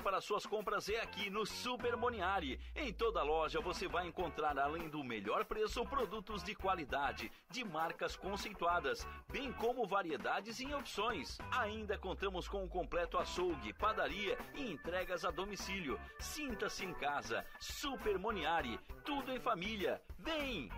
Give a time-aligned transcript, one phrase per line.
[0.00, 2.58] para suas compras é aqui no Super Moniari.
[2.74, 8.16] Em toda loja você vai encontrar, além do melhor preço, produtos de qualidade, de marcas
[8.16, 11.38] conceituadas, bem como variedades e opções.
[11.52, 15.98] Ainda contamos com um completo açougue, padaria e entregas a domicílio.
[16.18, 17.44] Sinta-se em casa.
[17.60, 18.80] Super Moniari.
[19.04, 20.02] Tudo em família.
[20.18, 20.68] Vem!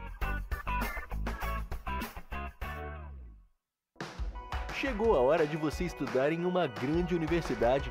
[4.74, 7.90] Chegou a hora de você estudar em uma grande universidade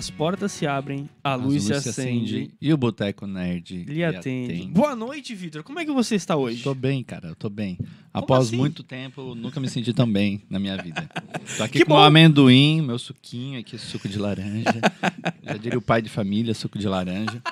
[0.00, 2.50] As portas se abrem, a luz, se acende.
[2.58, 4.66] E o Boteco Nerd Lhe atende.
[4.68, 5.62] Boa noite, Vitor.
[5.62, 6.62] Como é que você está hoje?
[6.62, 7.28] Tô bem, cara.
[7.28, 7.78] Eu tô bem.
[8.10, 8.56] Após assim?
[8.56, 11.06] muito tempo, eu nunca me senti tão bem na minha vida.
[11.54, 12.00] Tô aqui Que com bom.
[12.00, 14.80] o amendoim, meu suquinho aqui, suco de laranja.
[15.42, 17.42] Já diria o pai de família, suco de laranja.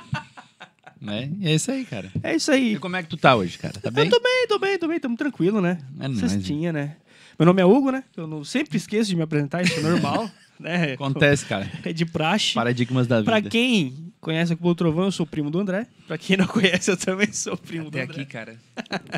[0.98, 1.30] Né?
[1.40, 2.10] E é isso aí, cara.
[2.22, 2.76] É isso aí.
[2.76, 3.78] E como é que tu tá hoje, cara?
[3.78, 4.06] Tá bem?
[4.06, 4.98] Eu tô bem, tô bem, tô bem.
[4.98, 5.78] Tamo tranquilo, né?
[6.00, 6.96] É nóis, Cestinha, né?
[7.38, 8.04] Meu nome é Hugo, né?
[8.16, 10.30] Eu não, sempre esqueço de me apresentar, isso é normal.
[10.60, 10.92] né?
[10.92, 11.70] Acontece, cara.
[11.84, 12.54] É de praxe.
[12.54, 13.30] Paradigmas da vida.
[13.30, 15.86] Pra quem conhece o Trovão, eu sou primo do André.
[16.06, 18.22] Pra quem não conhece, eu também sou primo Até do André.
[18.22, 18.56] aqui, cara.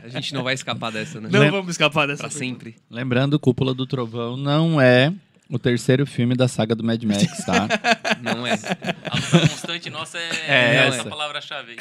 [0.02, 1.28] A gente não vai escapar dessa, né?
[1.32, 2.22] Não Lem- vamos escapar dessa.
[2.22, 2.44] Pra pergunta.
[2.64, 2.76] sempre.
[2.90, 5.12] Lembrando, Cúpula do Trovão não é
[5.48, 7.66] o terceiro filme da saga do Mad Max, tá?
[8.22, 8.52] Não é.
[8.52, 11.08] A luta constante nossa é, É essa essa.
[11.08, 11.72] palavra-chave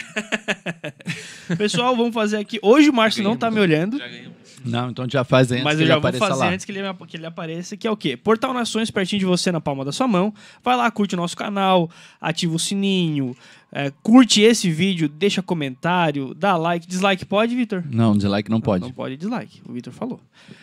[1.49, 1.55] aí.
[1.57, 2.57] Pessoal, vamos fazer aqui.
[2.63, 3.97] Hoje o Márcio não tá me olhando.
[3.99, 4.38] Já ganhamos.
[4.65, 6.49] Não, então já faz antes Mas que eu ele já vou apareça fazer lá.
[6.49, 8.17] antes que ele, que ele apareça, que é o quê?
[8.17, 10.33] Portal Nações pertinho de você na palma da sua mão.
[10.63, 11.89] Vai lá, curte o nosso canal,
[12.19, 13.35] ativa o sininho,
[13.71, 16.87] é, curte esse vídeo, deixa comentário, dá like.
[16.87, 17.83] Dislike pode, Vitor?
[17.89, 18.83] Não, dislike não pode.
[18.83, 20.19] Não pode dislike, o Vitor falou.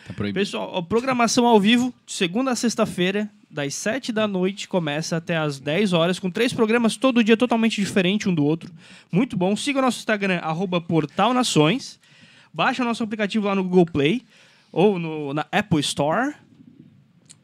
[0.07, 0.41] Tá proibido.
[0.41, 5.61] Pessoal, programação ao vivo, de segunda a sexta-feira, das 7 da noite, começa até as
[5.61, 8.73] 10 horas, com três programas todo dia totalmente diferente um do outro.
[9.11, 9.55] Muito bom.
[9.55, 11.99] Siga o nosso Instagram, arroba Portal Nações.
[12.57, 14.23] Baixa o nosso aplicativo lá no Google Play
[14.73, 16.33] ou no, na Apple Store.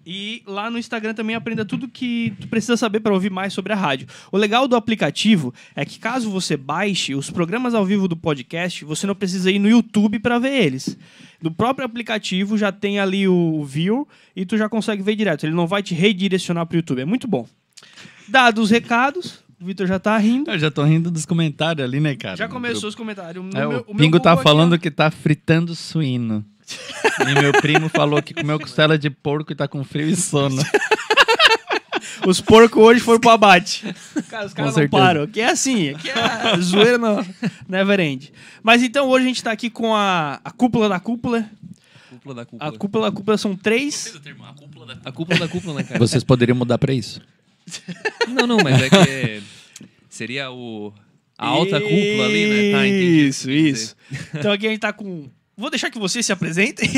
[0.06, 3.74] E lá no Instagram também aprenda tudo que tu precisa saber para ouvir mais sobre
[3.74, 4.08] a rádio.
[4.32, 8.86] O legal do aplicativo é que caso você baixe os programas ao vivo do podcast,
[8.86, 10.96] você não precisa ir no YouTube para ver eles.
[11.42, 15.44] No próprio aplicativo já tem ali o view e tu já consegue ver direto.
[15.44, 17.02] Ele não vai te redirecionar para o YouTube.
[17.02, 17.46] É muito bom.
[18.26, 20.50] Dados os recados, o Vitor já tá rindo.
[20.50, 22.36] Eu já tô rindo dos comentários ali, né, cara?
[22.36, 23.44] Já começou os comentários.
[23.44, 24.78] No É, meu- o meu Pingo tá Google aqui, falando ó.
[24.78, 26.44] que tá fritando suíno.
[27.28, 30.62] e meu primo falou que comeu costela de porco e tá com frio e sono.
[32.26, 33.82] Os porcos hoje foram pro abate.
[34.28, 34.88] Cara, os caras não certeza.
[34.90, 35.22] param.
[35.24, 37.24] Aqui é assim, aqui é zoeira no
[37.68, 38.32] never end.
[38.62, 41.44] Mas então hoje a gente tá aqui com a, a cúpula da cúpula.
[42.10, 42.68] Cúpula da cúpula.
[42.70, 44.14] A cúpula da cúpula são três.
[45.04, 45.98] A cúpula da cúpula, né, cara?
[45.98, 47.20] Vocês poderiam mudar pra isso.
[48.28, 49.42] Não, não, mas é que
[50.08, 50.92] seria o...
[51.38, 52.72] A alta cúpula ali, né?
[52.72, 53.26] Tá, entendi.
[53.26, 53.96] Isso, isso.
[54.34, 55.28] Então aqui a gente tá com.
[55.56, 56.88] Vou deixar que vocês se apresentem.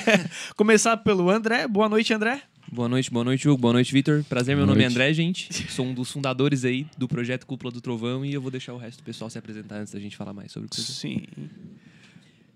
[0.56, 1.68] Começar pelo André.
[1.68, 2.40] Boa noite, André.
[2.72, 3.60] Boa noite, boa noite, Hugo.
[3.60, 4.24] Boa noite, Vitor.
[4.24, 4.96] Prazer, meu Boa nome é noite.
[4.96, 5.52] André, gente.
[5.72, 8.78] Sou um dos fundadores aí do projeto Cúpula do Trovão e eu vou deixar o
[8.78, 11.24] resto do pessoal se apresentar antes da gente falar mais sobre o que Sim.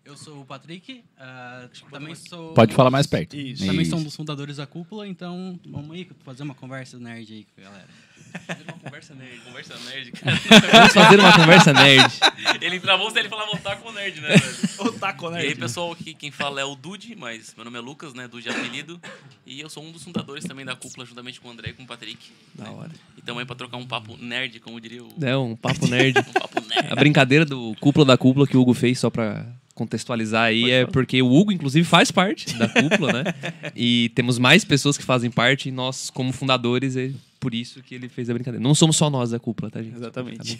[0.05, 2.53] Eu sou o Patrick, ah, também sou.
[2.53, 3.35] Pode falar mais perto.
[3.35, 3.65] Isso.
[3.65, 3.91] Também Isso.
[3.91, 7.61] sou um dos fundadores da cúpula, então vamos aí fazer uma conversa nerd aí com
[7.63, 7.89] a galera.
[8.83, 9.41] conversa nerd.
[9.41, 10.41] Conversa nerd, cara.
[10.73, 12.21] Vamos fazer uma conversa nerd.
[12.61, 14.89] Ele travou se ele falava voltar com o nerd, né, velho?
[14.89, 15.43] O taco, né?
[15.43, 18.29] E aí, pessoal, aqui quem fala é o Dude, mas meu nome é Lucas, né?
[18.29, 19.01] Dude é apelido.
[19.47, 21.85] E eu sou um dos fundadores também da cúpula, juntamente com o André e com
[21.85, 22.31] o Patrick.
[22.55, 22.91] Da hora.
[23.17, 25.09] E também pra trocar um papo nerd, como diria o.
[25.23, 26.19] É um papo nerd.
[26.29, 26.93] Um papo nerd.
[26.93, 30.87] A brincadeira do Cúpula da Cúpula que o Hugo fez, só pra contextualizar aí, é
[30.87, 33.25] porque o Hugo, inclusive, faz parte da cúpula, né?
[33.75, 37.11] E temos mais pessoas que fazem parte, e nós, como fundadores, é
[37.41, 38.63] por isso que ele fez a brincadeira.
[38.63, 39.97] Não somos só nós da cúpula, tá, gente?
[39.97, 40.59] Exatamente.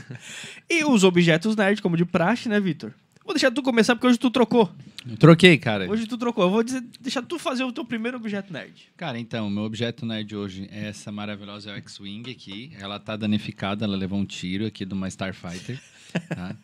[0.68, 2.92] e os objetos nerd, como de praxe, né, Vitor?
[3.28, 4.72] Vou deixar tu começar porque hoje tu trocou.
[5.18, 5.86] Troquei, cara.
[5.86, 6.44] Hoje tu trocou.
[6.44, 8.88] Eu vou dizer, deixar tu fazer o teu primeiro objeto nerd.
[8.96, 12.72] Cara, então, meu objeto nerd hoje é essa maravilhosa X-Wing aqui.
[12.80, 15.78] Ela tá danificada, ela levou um tiro aqui de uma Starfighter.
[16.34, 16.56] Tá?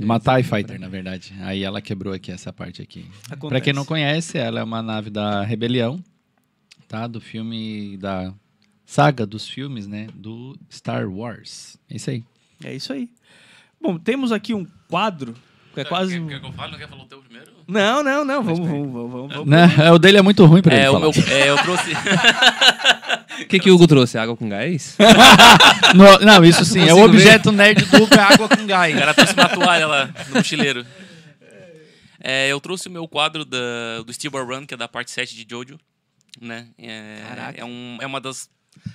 [0.00, 1.32] uma TIE Fighter, na verdade.
[1.42, 3.06] Aí ela quebrou aqui essa parte aqui.
[3.30, 3.48] Acontece.
[3.48, 6.02] Pra quem não conhece, ela é uma nave da Rebelião,
[6.88, 7.06] tá?
[7.06, 8.34] Do filme, da
[8.84, 10.08] saga dos filmes, né?
[10.12, 11.78] Do Star Wars.
[11.88, 12.24] É isso aí.
[12.64, 13.08] É isso aí.
[13.80, 15.32] Bom, temos aqui um quadro
[15.80, 16.20] é quase.
[16.20, 16.72] Quer, quer que eu fale?
[16.72, 17.52] Não quer falar o teu primeiro?
[17.68, 18.42] Não, não, não.
[18.42, 19.46] Vamos, vamos, vamos, vamos, vamos.
[19.48, 19.90] Né?
[19.92, 21.10] O dele é muito ruim pra ele É, o falar.
[21.12, 21.90] meu, é, eu trouxe.
[23.38, 24.16] O que, que o Hugo trouxe?
[24.16, 24.96] Água com gás?
[25.94, 26.80] No- não, isso sim.
[26.80, 27.16] É o consigo ver.
[27.18, 28.94] objeto nerd do Hugo, é água com gás.
[28.94, 30.86] O cara trouxe uma toalha lá no mochileiro.
[32.18, 33.58] É, eu trouxe o meu quadro da,
[34.04, 35.78] do Steel Run, que é da parte 7 de Jojo.
[36.40, 36.66] Né?
[36.78, 37.60] É, Caraca.
[37.60, 38.48] É, um, é, uma das,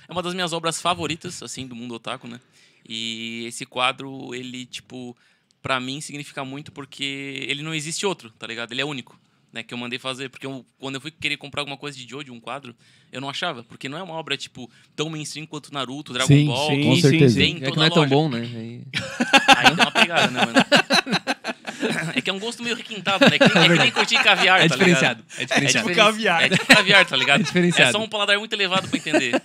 [0.08, 2.40] é uma das minhas obras favoritas, assim, do mundo otaku, né?
[2.86, 5.16] E esse quadro, ele, tipo,
[5.62, 8.72] pra mim significa muito porque ele não existe outro, tá ligado?
[8.72, 9.18] Ele é único.
[9.54, 12.08] Né, que eu mandei fazer, porque eu- quando eu fui querer comprar alguma coisa de
[12.08, 12.74] Jojo, um quadro,
[13.12, 16.46] eu não achava, porque não é uma obra, tipo, tão mainstream quanto Naruto, Dragon Sim,
[16.46, 17.38] Ball, sim, que com sim, certeza.
[17.38, 18.08] tem É que não é tão loja.
[18.14, 18.38] bom, né?
[18.40, 18.82] Aí-
[19.58, 22.12] Aí dá uma pegada, né, mano?
[22.16, 23.36] É que é um gosto meio requintado, né?
[23.36, 25.20] É que nem, é que nem curtir caviar, É tá diferenciado.
[25.22, 25.38] ligado?
[25.38, 25.86] É É diferenciado.
[25.88, 26.42] tipo caviar.
[26.44, 27.40] É tipo caviar, tá ligado?
[27.42, 27.88] É diferenciado.
[27.90, 29.42] É só um paladar muito elevado pra entender.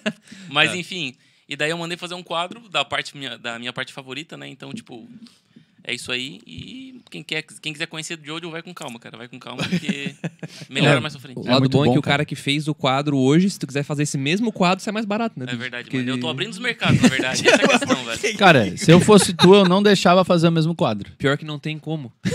[0.48, 0.78] Mas Tá.
[0.78, 1.16] enfim,
[1.50, 4.48] e daí eu mandei fazer um quadro da parte minha, da minha parte favorita, né?
[4.48, 5.06] Então, tipo,
[5.90, 6.42] É isso aí.
[6.46, 9.16] E quem, quer, quem quiser conhecer do Jojo, vai com calma, cara.
[9.18, 10.14] Vai com calma, porque
[10.70, 11.38] melhora mais pra frente.
[11.40, 12.26] O É lado muito bom, é bom, que o cara.
[12.26, 15.40] que fez o quadro hoje, se tu quiser fazer esse mesmo quadro, sai mais barato,
[15.40, 15.46] né?
[15.48, 16.10] É verdade, Porque mano.
[16.10, 17.42] Eu ele- tô abrindo os mercados, na verdade.
[17.48, 18.38] Essa é a questão, velho.
[18.38, 21.10] Cara, se eu fosse tu, eu não deixava fazer o mesmo quadro.
[21.18, 22.12] Pior que não tem como.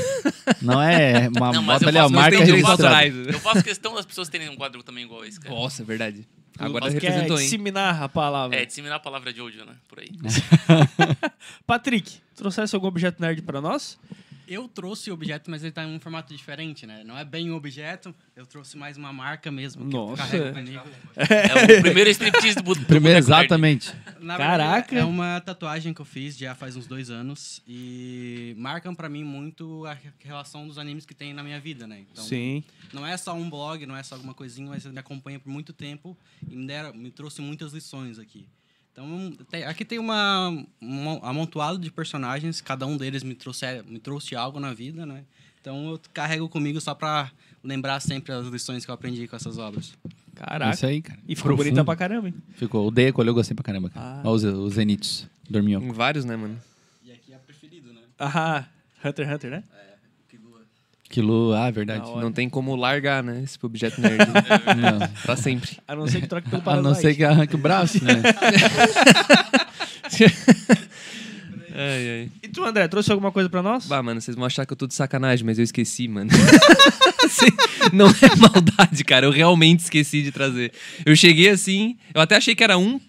[0.60, 2.70] Não é uma Não, mas bota eu ali a faço- marca registrada.
[2.72, 3.14] autorais.
[3.28, 5.54] Eu faço questão das pessoas terem um quadro também igual esse, cara.
[5.54, 6.26] Nossa, é verdade.
[6.58, 7.44] Agora Quer representou, hein?
[7.44, 8.56] disseminar a palavra.
[8.56, 9.74] É, disseminar a palavra Jojo, né?
[9.88, 10.10] Por aí.
[11.66, 13.98] Patrick, trouxesse algum objeto nerd pra nós?
[14.46, 17.02] Eu trouxe o objeto, mas ele tá em um formato diferente, né?
[17.04, 19.84] Não é bem um objeto, eu trouxe mais uma marca mesmo.
[19.84, 20.52] Nossa.
[20.52, 20.82] comigo.
[21.16, 23.92] É o primeiro striptease do, do Primeiro, exatamente.
[24.20, 24.88] Na Caraca.
[24.88, 29.08] verdade, é uma tatuagem que eu fiz já faz uns dois anos e marcam pra
[29.08, 32.04] mim muito a re- relação dos animes que tem na minha vida, né?
[32.10, 32.62] Então, Sim.
[32.92, 35.50] não é só um blog, não é só alguma coisinha, mas ele me acompanha por
[35.50, 36.16] muito tempo
[36.48, 38.46] e me, deram, me trouxe muitas lições aqui.
[38.92, 43.98] Então, tem- aqui tem uma, um amontoado de personagens, cada um deles me trouxe, me
[43.98, 45.24] trouxe algo na vida, né?
[45.60, 47.30] Então, eu carrego comigo só pra
[47.64, 49.94] lembrar sempre as lições que eu aprendi com essas obras.
[50.34, 50.74] Caraca.
[50.74, 51.18] Isso aí, cara.
[51.26, 51.64] E ficou Profundo.
[51.64, 52.34] bonita pra caramba, hein?
[52.54, 52.86] Ficou.
[52.86, 54.04] O Deco, eu gostei pra caramba, cara.
[54.18, 54.22] Ah.
[54.24, 55.26] Olha os, os Zenitos.
[55.48, 55.80] Dormiu.
[55.80, 56.58] Em vários, né, mano?
[57.04, 58.00] E aqui é preferido, né?
[58.18, 58.64] Ah,
[59.04, 59.64] Hunter x Hunter, né?
[61.12, 62.00] Quilo, ah, verdade.
[62.00, 62.22] Da hora.
[62.22, 63.42] Não tem como largar, né?
[63.44, 64.16] Esse objeto nerd.
[64.80, 65.08] Não.
[65.22, 65.76] pra sempre.
[65.86, 68.22] A não ser que troque pelo A não ser que arranque o braço, né?
[71.74, 72.30] Ai, ai.
[72.42, 73.86] E tu, André, trouxe alguma coisa pra nós?
[73.86, 76.30] Bah, mano, vocês vão achar que eu tô de sacanagem, mas eu esqueci, mano.
[77.24, 77.46] Assim,
[77.94, 79.24] não é maldade, cara.
[79.24, 80.70] Eu realmente esqueci de trazer.
[81.06, 83.00] Eu cheguei assim, eu até achei que era um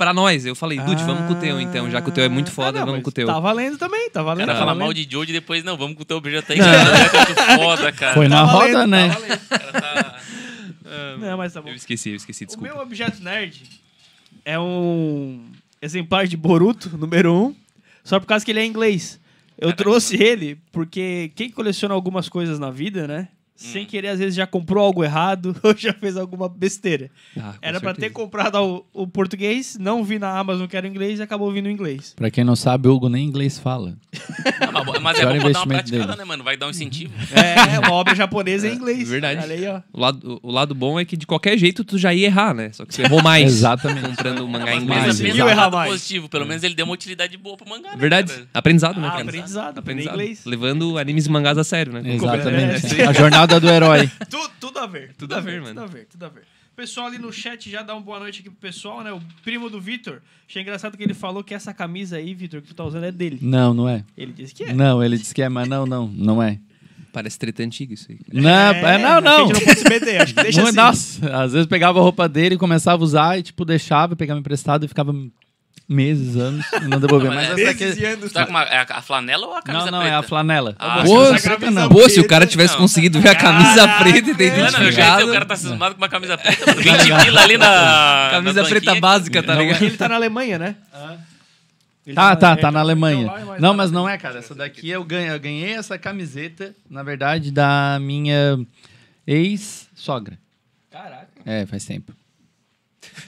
[0.00, 0.46] pra nós.
[0.46, 1.90] Eu falei, Dude, vamos com o teu então.
[1.90, 3.26] Já que o teu é muito foda, Ah, não, vamos com o teu.
[3.26, 4.46] Tá valendo também, tá O valendo.
[4.46, 4.84] cara tá fala valendo.
[4.86, 6.58] mal de Jojo e depois, não, vamos com o teu objeto aí.
[6.58, 8.14] que esse objeto é muito foda, cara.
[8.14, 9.08] Foi na Tá valendo, roda, tá né?
[9.08, 9.34] valendo.
[9.34, 10.20] O cara tá-
[11.18, 11.68] Não, mas tá bom.
[11.68, 12.72] Eu esqueci, eu esqueci, O desculpa.
[12.72, 13.62] meu objeto nerd
[14.44, 15.44] é um
[15.82, 17.54] exemplar de Boruto, número 1, um,
[18.02, 19.20] só por causa que ele é inglês.
[19.58, 23.28] Eu Caraca, trouxe ele porque quem coleciona algumas coisas na vida, né?
[23.62, 27.10] Sem querer, às vezes já comprou algo errado ou já fez alguma besteira.
[27.38, 28.56] Ah, Era pra ter comprado
[28.94, 32.14] o, o português, não vi na Amazon que era inglês e acabou vindo em inglês.
[32.16, 33.94] Pra quem não sabe, o Hugo nem inglês fala.
[34.72, 36.18] Não, mas- mas é bom pra dar uma praticada, dele.
[36.18, 36.42] né, mano?
[36.42, 37.12] Vai dar um incentivo.
[37.40, 39.08] É, uma obra japonesa em inglês.
[39.08, 39.40] verdade.
[39.52, 39.80] Aí, ó.
[39.92, 42.70] O lado, o lado bom é que de qualquer jeito tu já ia errar, né?
[42.72, 43.46] Só que você errou mais.
[43.46, 44.08] Exatamente.
[44.08, 45.04] Comprando o mangá em Mas inglês.
[45.06, 45.90] Conseguiu no errar mais.
[45.92, 46.28] positivo.
[46.28, 48.32] Pelo menos ele deu uma utilidade boa pro mangá, né, Verdade.
[48.32, 48.46] cara?
[48.54, 49.06] Aprendizado, né?
[49.06, 49.22] Ah, cara?
[49.22, 49.78] aprendizado, aprendizado.
[49.78, 50.14] Aprendizado.
[50.14, 50.44] inglês.
[50.46, 52.02] Levando animes e mangás a sério, né?
[52.14, 53.02] Exatamente.
[53.02, 54.10] A jornada do herói.
[54.30, 55.14] Tu- tudo a ver.
[55.16, 55.82] Tudo a ver, Tudo mano.
[55.82, 56.42] a ver, tudo a ver.
[56.72, 59.12] O pessoal ali no chat já dá uma boa noite aqui pro pessoal, né?
[59.12, 60.22] O primo do Vitor.
[60.48, 63.12] Achei engraçado que ele falou que essa camisa aí, Vitor, que tu tá usando é
[63.12, 63.38] dele.
[63.42, 64.04] Não, não é.
[64.16, 64.72] Ele disse que é.
[64.72, 66.58] Não, ele disse que é, mas não, não, não é.
[67.12, 68.18] Parece treta antiga isso aí.
[68.32, 69.46] Não, é, não, A não.
[69.48, 70.76] gente não pode se meter, acho que deixa Não, assim.
[71.20, 74.84] Nossa, às vezes pegava a roupa dele, começava a usar e, tipo, deixava, pegava emprestado
[74.84, 75.12] e ficava
[75.90, 77.28] meses, anos não devolvia.
[77.30, 78.00] Não, Mas mas essa é aqui...
[78.00, 78.32] E anos.
[78.32, 80.14] Tá com uma, é a a flanela ou a camisa Não, não, preta?
[80.14, 80.76] é a flanela.
[80.78, 81.88] Ah, Pô, será camisa não.
[81.88, 82.80] Pô, se o cara tivesse Não.
[82.82, 85.26] conseguido ver a camisa Caraca, preta e ter identificado.
[85.28, 86.80] o cara tá cismado com uma camisa preta, mano.
[86.80, 88.28] 20 pila ali na.
[88.30, 89.00] Camisa na preta banquinha.
[89.00, 89.82] básica, tá Não, ligado?
[89.82, 90.76] Ele tá na Alemanha, né?
[92.06, 93.26] Ele Tá, tá, é, tá na Alemanha.
[93.58, 94.38] Não, tá mas não é, cara.
[94.38, 98.58] Essa daqui eu ganhei, eu ganhei essa camiseta, na verdade, da minha
[99.26, 100.38] ex-sogra.
[100.90, 102.12] Caraca, É, faz tempo.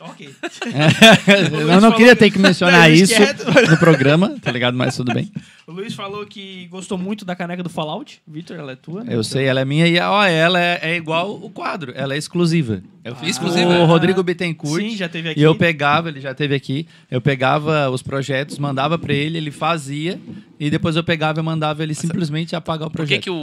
[0.00, 0.28] Ok.
[1.52, 3.44] eu não falou queria que- ter que mencionar Não, isso quieto.
[3.70, 4.76] no programa, tá ligado?
[4.76, 5.30] Mas tudo bem.
[5.66, 8.20] O Luiz falou que gostou muito da caneca do Fallout.
[8.26, 9.04] Vitor, ela é tua?
[9.04, 9.14] né?
[9.14, 12.18] Eu sei, ela é minha e ó, ela é, é igual o quadro, ela é
[12.18, 12.82] exclusiva.
[13.04, 13.68] Eu fiz Exclusiva?
[13.80, 14.80] o Rodrigo Bittencourt.
[14.80, 15.40] Sim, já teve aqui.
[15.40, 19.50] E eu pegava, ele já teve aqui, eu pegava os projetos, mandava pra ele, ele
[19.50, 20.20] fazia,
[20.60, 23.22] e depois eu pegava e mandava ele simplesmente apagar o Por que, projeto.
[23.24, 23.34] que o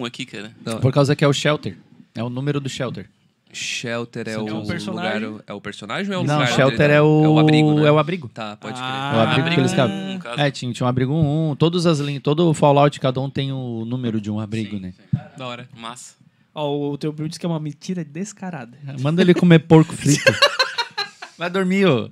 [0.00, 0.52] 1 aqui, cara?
[0.80, 1.76] Por causa que é o shelter.
[2.14, 3.06] É o número do shelter.
[3.52, 5.26] Shelter é É o, um personagem.
[5.28, 5.44] lugar.
[5.46, 6.52] É o personagem ou é o Não, lugar?
[6.52, 6.92] shelter dele?
[6.94, 7.86] é o, É o abrigo, né?
[7.88, 8.28] É o abrigo.
[8.28, 9.14] Tá, pode Ah, crer.
[9.14, 10.18] É o abrigo, abrigo que eles um, cabem.
[10.18, 10.40] caso.
[10.40, 13.52] É, tinha, tinha um abrigo 1, todas as linhas, todo o Fallout, cada um tem
[13.52, 14.92] o número de um abrigo, né?
[15.36, 15.68] Da hora.
[15.76, 16.14] Massa.
[16.54, 18.76] Ó, o teu primo disse que é uma mentira descarada.
[19.00, 20.22] Manda ele comer porco frito.
[21.38, 22.10] Vai dormir, ô.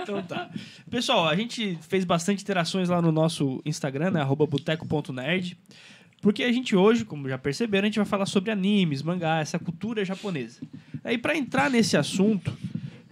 [0.00, 0.48] Então tá.
[0.90, 4.20] Pessoal, a gente fez bastante interações lá no nosso Instagram, né?
[4.20, 5.58] arroba boteco.nerd.
[6.24, 9.58] Porque a gente hoje, como já perceberam, a gente vai falar sobre animes, mangá, essa
[9.58, 10.62] cultura japonesa.
[11.04, 12.50] Aí para entrar nesse assunto,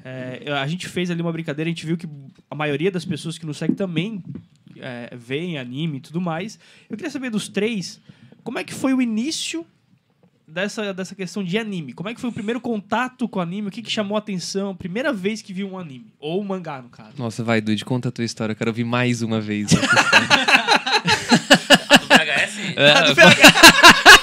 [0.03, 2.09] é, a gente fez ali uma brincadeira, a gente viu que
[2.51, 4.25] a maioria das pessoas que nos seguem também
[4.79, 6.59] é, veem anime e tudo mais.
[6.89, 8.01] Eu queria saber dos três,
[8.43, 9.67] como é que foi o início
[10.49, 11.93] dessa, dessa questão de anime?
[11.93, 13.69] Como é que foi o primeiro contato com o anime?
[13.69, 14.75] O que, que chamou a atenção?
[14.75, 16.15] Primeira vez que viu um anime?
[16.19, 17.13] Ou um mangá, no caso.
[17.19, 18.53] Nossa, vai, Dude, conta a tua história.
[18.53, 19.69] Eu quero ouvir mais uma vez.
[23.07, 24.23] Do VHS?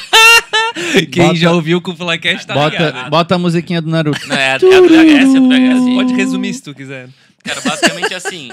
[1.12, 3.10] Quem Bota- já ouviu com o Flycast tá Bota, ligado.
[3.10, 4.28] bota a musiquinha do Naruto.
[4.28, 5.96] Não, é é a do VHS, é a do VHS.
[5.96, 7.10] Pode resumir se tu quiser.
[7.44, 8.50] Cara, basicamente assim.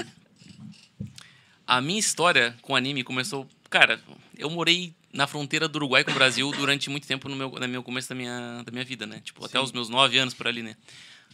[1.65, 3.99] A minha história com anime começou cara,
[4.37, 7.67] eu morei na fronteira do Uruguai com o Brasil durante muito tempo no meu, no
[7.67, 9.19] meu começo da minha, da minha vida, né?
[9.23, 10.75] Tipo, até os meus nove anos por ali, né?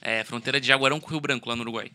[0.01, 1.91] É, fronteira de Jaguarão com Rio Branco, lá no Uruguai.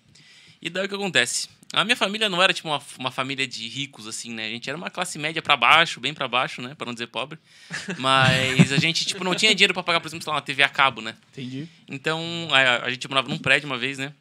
[0.61, 1.49] E daí o que acontece?
[1.73, 4.47] A minha família não era tipo uma, uma família de ricos, assim, né?
[4.47, 6.75] A gente era uma classe média pra baixo, bem pra baixo, né?
[6.75, 7.39] Pra não dizer pobre.
[7.99, 10.63] Mas a gente, tipo, não tinha dinheiro pra pagar, por exemplo, sei lá, uma TV
[10.63, 11.15] a cabo, né?
[11.33, 11.69] Entendi.
[11.87, 14.15] Então, a, a gente morava num prédio uma vez, né?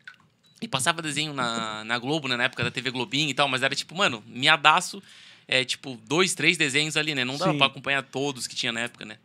[0.62, 2.36] E passava desenho na, na Globo, né?
[2.36, 5.02] Na época da TV Globinho e tal, mas era tipo, mano, miadaço,
[5.48, 7.24] é, tipo, dois, três desenhos ali, né?
[7.24, 7.58] Não dava Sim.
[7.58, 9.18] pra acompanhar todos que tinha na época, né?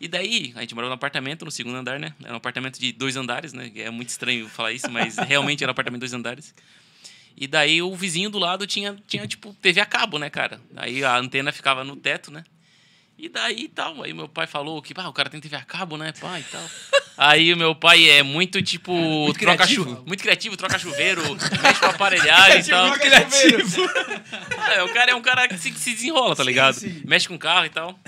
[0.00, 2.14] E daí, a gente morava num apartamento, no segundo andar, né?
[2.24, 3.70] Era um apartamento de dois andares, né?
[3.76, 6.54] É muito estranho falar isso, mas realmente era um apartamento de dois andares.
[7.36, 10.60] E daí o vizinho do lado tinha, tinha tipo, TV a cabo, né, cara?
[10.76, 12.44] Aí a antena ficava no teto, né?
[13.18, 14.02] E daí tal.
[14.02, 16.44] Aí meu pai falou que, ah, o cara tem TV a cabo, né, pai e
[16.44, 16.70] tal.
[17.18, 18.92] Aí o meu pai é muito, tipo,
[19.38, 19.84] troca criativo.
[19.96, 21.22] chu- muito criativo, troca chuveiro,
[21.62, 22.92] mexe com aparelhagem e tal.
[22.98, 23.82] criativo.
[24.74, 26.76] É, o cara é um cara que se, que se desenrola, tá ligado?
[27.04, 27.98] Mexe com carro e tal.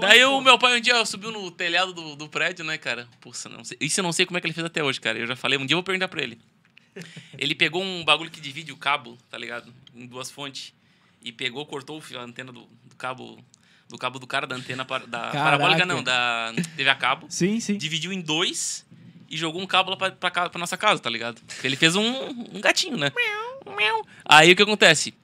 [0.00, 3.06] Daí o meu pai um dia subiu no telhado do, do prédio, né, cara?
[3.20, 3.76] Puxa, não sei.
[3.80, 5.18] Isso eu não sei como é que ele fez até hoje, cara.
[5.18, 6.40] Eu já falei, um dia eu vou perguntar pra ele.
[7.38, 9.72] Ele pegou um bagulho que divide o cabo, tá ligado?
[9.94, 10.72] Em duas fontes.
[11.22, 13.38] E pegou, cortou a antena do, do cabo.
[13.88, 17.26] Do cabo do cara da antena da parabólica, não, da TV a cabo.
[17.28, 17.76] Sim, sim.
[17.76, 18.86] Dividiu em dois
[19.28, 21.40] e jogou um cabo lá pra, pra, pra nossa casa, tá ligado?
[21.62, 23.10] Ele fez um, um gatinho, né?
[24.24, 25.14] Aí o que acontece?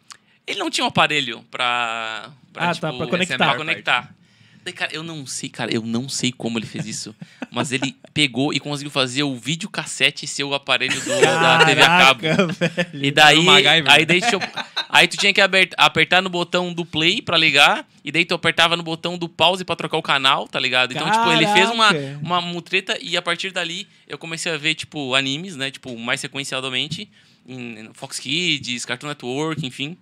[0.47, 2.31] Ele não tinha um aparelho pra.
[2.53, 3.39] pra Ah, tipo, tá, pra conectar.
[3.39, 4.15] melhor conectar.
[4.65, 7.15] Daí, cara, eu não sei, cara, eu não sei como ele fez isso.
[7.51, 11.87] mas ele pegou e conseguiu fazer o videocassete ser o aparelho do, da TV a
[11.87, 12.21] cabo.
[12.23, 13.05] Caraca, velho.
[13.07, 13.49] E daí,
[13.89, 14.41] aí, daí, eu-
[14.89, 15.41] aí tu tinha que
[15.77, 19.65] apertar no botão do play pra ligar, e daí tu apertava no botão do pause
[19.65, 20.93] pra trocar o canal, tá ligado?
[20.93, 22.19] Então, tipo, ele fez uma, Caraca.
[22.23, 25.71] uma mutreta e a partir dali eu comecei a ver, tipo, animes, né?
[25.71, 27.09] Tipo, mais sequencialmente,
[27.47, 29.97] em Fox Kids, Cartoon Network, enfim.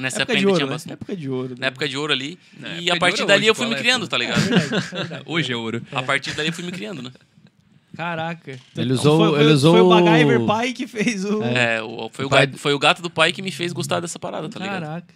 [0.00, 0.72] Nessa Época época, ainda ouro, tinha né?
[0.72, 0.92] bastante.
[0.94, 1.54] Época de ouro.
[1.58, 2.38] Na época de ouro ali.
[2.58, 4.40] Na e a partir dali hoje, eu fui me é, criando, tá ligado?
[5.26, 5.82] Hoje é ouro.
[5.92, 7.10] A partir dali eu fui me criando, né?
[7.96, 8.58] Caraca.
[8.76, 11.42] Ele usou- foi, foi- ele usou Foi o o- MacGyver pai que fez o...
[11.42, 13.72] É, o- foi, o O pai- gato, foi o gato do pai que me fez
[13.72, 14.82] gostar dessa parada, tá ligado?
[14.82, 15.14] Caraca.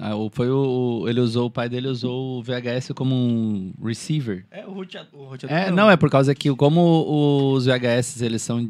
[0.00, 4.44] Ah, o- foi o, ele usou, o pai dele usou o VHS como um receiver.
[4.50, 5.08] É o roteador.
[5.20, 8.68] o roteador É, não, é por causa que como os VHS eles são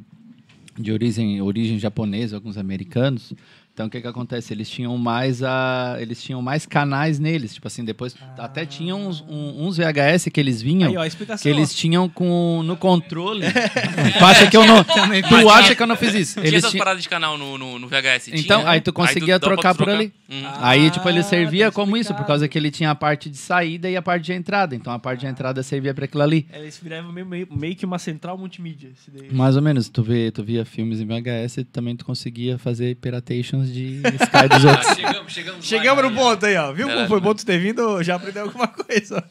[0.78, 3.32] de origem, origem japonesa, alguns americanos,
[3.78, 4.52] então o que que acontece?
[4.52, 9.20] Eles tinham mais a, eles tinham mais canais neles, tipo assim, depois até tinham uns,
[9.20, 11.40] um- uns VHS que eles vinham Aí, ó, a explicação.
[11.44, 13.46] que eles tinham com no controle.
[14.18, 16.34] tu acha que eu não, tu acha que eu não fiz isso?
[16.34, 18.28] Tinha Eles essas tinham- paradas de canal no, no, no VHS.
[18.32, 20.12] Então, tinha, aí tu conseguia dá pra trocar tu por ali.
[20.28, 20.42] Hum.
[20.60, 23.30] Aí, tipo, ele Ah, servia tá como isso, por causa que ele tinha a parte
[23.30, 24.74] de saída e a parte de entrada.
[24.74, 26.46] Então, a parte de entrada servia para aquilo ali.
[26.52, 28.88] É, Eles viravam meio, meio, meio que uma central multimídia.
[28.92, 29.32] esse daí.
[29.32, 32.96] Mais ou menos, tu, vê, tu via filmes em VHS e também tu conseguia fazer
[32.96, 34.86] piratations de Sky dos outros.
[34.96, 36.72] chegamos, chegamos, Chegamos no ponto aí, ó.
[36.72, 38.02] Viu É, como foi bom tu ter vindo?
[38.02, 39.22] Já aprendeu alguma coisa.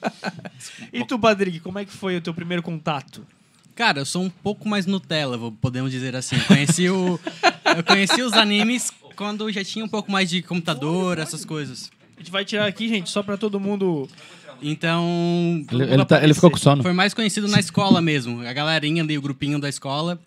[0.93, 3.26] e tu, Patrick, como é que foi o teu primeiro contato?
[3.76, 6.36] Cara, eu sou um pouco mais Nutella, podemos dizer assim.
[6.38, 7.19] Eu conheci, o,
[7.76, 11.91] eu conheci os animes quando eu já tinha um pouco mais de computador, essas coisas.
[12.15, 14.08] A gente vai tirar aqui, gente, só pra todo mundo.
[14.60, 16.82] Então, Ele, ele tá- ele ficou com sono.
[16.82, 18.41] foi mais conhecido na escola mesmo.
[18.41, 20.19] A galerinha ali, o grupinho da escola.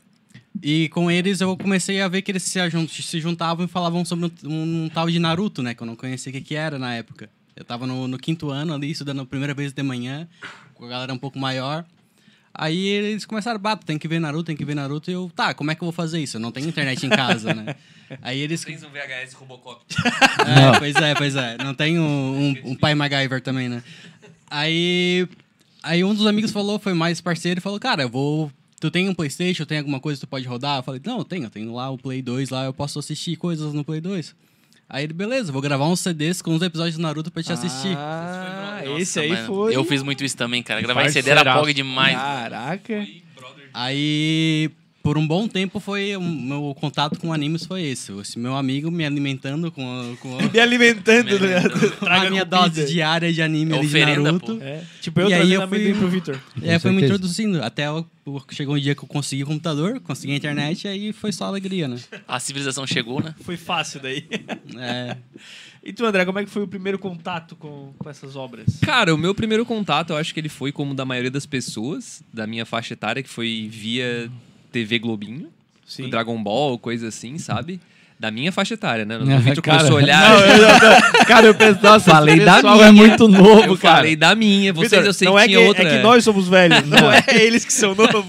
[0.62, 4.84] E com eles eu comecei a ver que eles se, juntavam e falavam sobre um,
[4.84, 5.74] um tal de Naruto, né?
[5.74, 7.30] Que eu não conhecia o que, que era na época.
[7.56, 10.28] Eu tava no, no quinto ano ali, estudando a primeira vez de manhã,
[10.74, 11.84] com a galera um pouco maior.
[12.52, 15.10] Aí eles começaram, bato, tem que ver Naruto, tem que ver Naruto.
[15.10, 16.36] E eu, tá, como é que eu vou fazer isso?
[16.36, 17.76] Eu não tenho internet em casa, né?
[18.20, 18.64] Aí eles.
[18.64, 19.84] Tens um VHS Robocop.
[20.40, 21.56] É, pois é, pois é.
[21.62, 23.82] Não tem um, um, um pai MacGyver também, né?
[24.50, 25.28] Aí,
[25.82, 28.50] aí um dos amigos falou, foi mais parceiro, e falou, cara, eu vou...
[28.80, 30.78] Tu tem um Playstation, tem alguma coisa que tu pode rodar?
[30.78, 33.36] Eu falei, não, eu tenho, eu tenho lá o Play 2, lá eu posso assistir
[33.36, 34.34] coisas no Play 2.
[34.88, 37.94] Aí ele, beleza, vou gravar uns CDs com os episódios do Naruto pra te assistir.
[37.96, 39.76] Ah, Nossa, esse aí mano, foi.
[39.76, 40.80] Eu fiz muito isso também, cara.
[40.80, 42.16] Gravar em CD era pog demais.
[42.16, 43.06] Caraca.
[43.72, 44.70] Aí,
[45.02, 48.12] por um bom tempo, foi o meu contato com animes foi esse.
[48.20, 51.56] Esse meu amigo me alimentando com, com Me alimentando, Me né?
[51.56, 51.90] alimentando.
[52.00, 54.58] Traga a minha dose diária de anime ali de oferenda, Naruto.
[54.60, 54.82] É.
[55.00, 56.38] Tipo, eu E aí eu fui- pro Vitor.
[56.62, 57.62] É, foi me introduzindo.
[57.62, 58.06] Até eu-
[58.50, 61.88] chegou um dia que eu consegui o computador, consegui a internet, aí foi só alegria,
[61.88, 61.96] né?
[62.28, 63.34] A civilização chegou, né?
[63.40, 64.24] Foi fácil daí.
[64.78, 65.16] É,
[65.82, 68.78] E tu, André, como é que foi o primeiro contato com, com essas obras?
[68.82, 72.22] Cara, o meu primeiro contato, eu acho que ele foi como da maioria das pessoas,
[72.32, 74.30] da minha faixa etária, que foi via
[74.72, 75.48] TV Globinho,
[75.86, 76.08] Sim.
[76.08, 77.80] Dragon Ball, coisa assim, sabe?
[78.18, 79.16] Da minha faixa etária, né?
[79.18, 79.78] Ah, O Vitor cara.
[79.78, 80.28] começou a olhar.
[80.30, 80.62] Não, eu-
[81.20, 82.84] eu- cara, eu penso, nossa, Falei da minha.
[82.86, 83.96] é muito novo, eu cara.
[83.96, 85.82] falei da minha, vocês eu sei não que é tinha que, outra.
[85.84, 88.26] é que nós somos velhos, não é eles que são novos.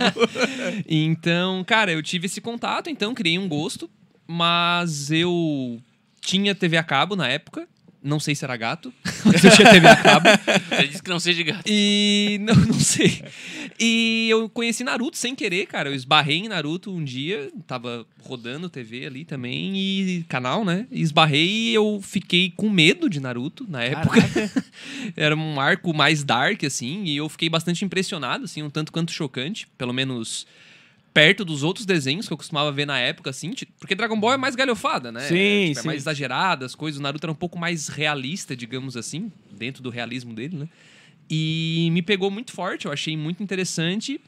[0.88, 3.90] Então, cara, eu tive esse contato, então criei um gosto,
[4.26, 5.80] mas eu
[6.22, 7.68] tinha TV a cabo na época
[8.04, 8.92] Não sei se era gato,
[9.24, 10.28] mas eu tinha TV a cabo.
[10.70, 11.64] Você disse que não seja gato.
[11.68, 13.24] E não, não sei.
[13.80, 15.90] E eu conheci Naruto sem querer, cara.
[15.90, 20.88] Eu esbarrei em Naruto um dia, tava rodando TV ali também, e canal, né?
[20.92, 24.20] E esbarrei e eu fiquei com medo de Naruto na época.
[25.16, 29.12] Era um arco mais dark, assim, e eu fiquei bastante impressionado, assim, um tanto quanto
[29.12, 29.68] chocante.
[29.78, 30.48] Pelo menos
[31.14, 34.38] perto dos outros desenhos que eu costumava ver na época, assim, porque Dragon Ball é
[34.38, 35.22] mais galhofada, né?
[35.22, 35.88] Sim, É, tipo, é sim.
[35.88, 37.00] mais exagerada, as coisas.
[37.00, 40.70] O Naruto era um pouco mais realista, digamos assim, dentro do realismo dele, né?
[41.30, 44.20] E me pegou muito forte, eu achei muito interessante.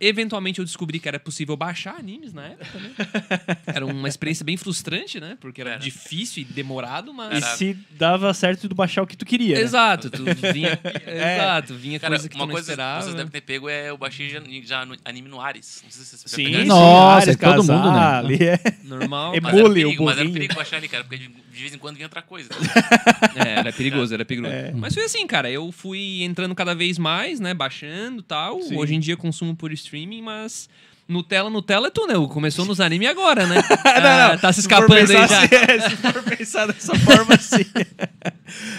[0.00, 2.90] Eventualmente eu descobri que era possível baixar animes na época, né?
[3.66, 5.36] Era uma experiência bem frustrante, né?
[5.40, 5.78] Porque era Era.
[5.78, 7.44] difícil e demorado, E mas.
[7.44, 9.56] se dava certo tu baixar o que tu queria.
[9.56, 9.60] né?
[9.62, 10.78] Exato, tu vinha.
[11.06, 13.02] Exato, vinha Cara, coisa que uma tu não coisa que esperava.
[13.02, 15.80] vocês devem ter pego é eu baixei já, já no anime no Ares.
[15.84, 16.64] Não sei se vocês Sim.
[16.64, 17.98] Nossa, Ares, todo mundo, né?
[18.00, 18.58] Ali é.
[18.84, 19.34] Normal.
[19.38, 21.28] É mas- Mas era, bullying, o perigo, mas era perigo baixar ali, cara, porque de,
[21.28, 22.48] de vez em quando vinha outra coisa.
[23.34, 24.52] É, era perigoso, era perigoso.
[24.74, 28.60] Mas foi assim, cara, eu fui entrando cada vez mais, né, baixando e tal.
[28.62, 28.76] Sim.
[28.76, 29.87] Hoje em dia consumo por streaming,
[30.22, 30.68] mas
[31.08, 32.14] Nutella, Nutella é tu, né?
[32.28, 33.56] Começou nos animes agora, né?
[34.02, 35.24] Não, não, Tá se escapando aí já.
[35.24, 37.64] assim, é, se for pensar dessa forma assim.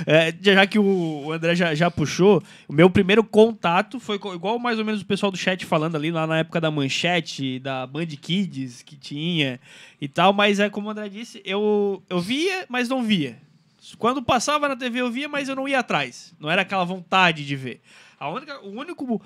[0.05, 4.77] É, já que o André já, já puxou, o meu primeiro contato foi igual mais
[4.77, 8.05] ou menos o pessoal do chat falando ali, lá na época da manchete, da Band
[8.05, 9.59] Kids que tinha
[9.99, 13.37] e tal, mas é como o André disse, eu, eu via, mas não via.
[13.97, 16.31] Quando passava na TV eu via, mas eu não ia atrás.
[16.39, 17.81] Não era aquela vontade de ver.
[18.19, 19.19] A única, o único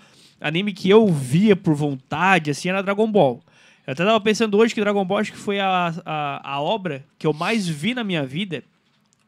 [0.43, 3.41] anime que eu via por vontade, assim, era Dragon Ball.
[3.87, 7.03] Eu até tava pensando hoje que Dragon Ball acho que foi a, a, a obra
[7.17, 8.63] que eu mais vi na minha vida.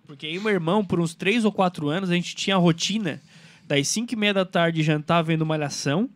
[0.08, 3.20] Porque aí meu irmão, por uns 3 ou 4 anos, a gente tinha a rotina
[3.68, 6.10] das 5 e meia da tarde jantar vendo Malhação.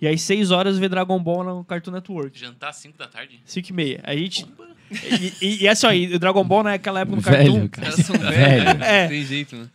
[0.00, 2.38] E às 6 horas ver Dragon Ball no Cartoon Network.
[2.38, 3.40] Jantar às 5 da tarde.
[3.44, 4.00] 5 e meia.
[4.04, 4.46] A gente...
[4.90, 7.68] E, e, e é só aí, o Dragon Ball naquela época no Cartoon...
[7.68, 7.92] Cara.
[7.92, 8.30] são Velho.
[8.34, 9.04] velhos, né?
[9.04, 9.08] É.
[9.08, 9.68] Tem jeito, né?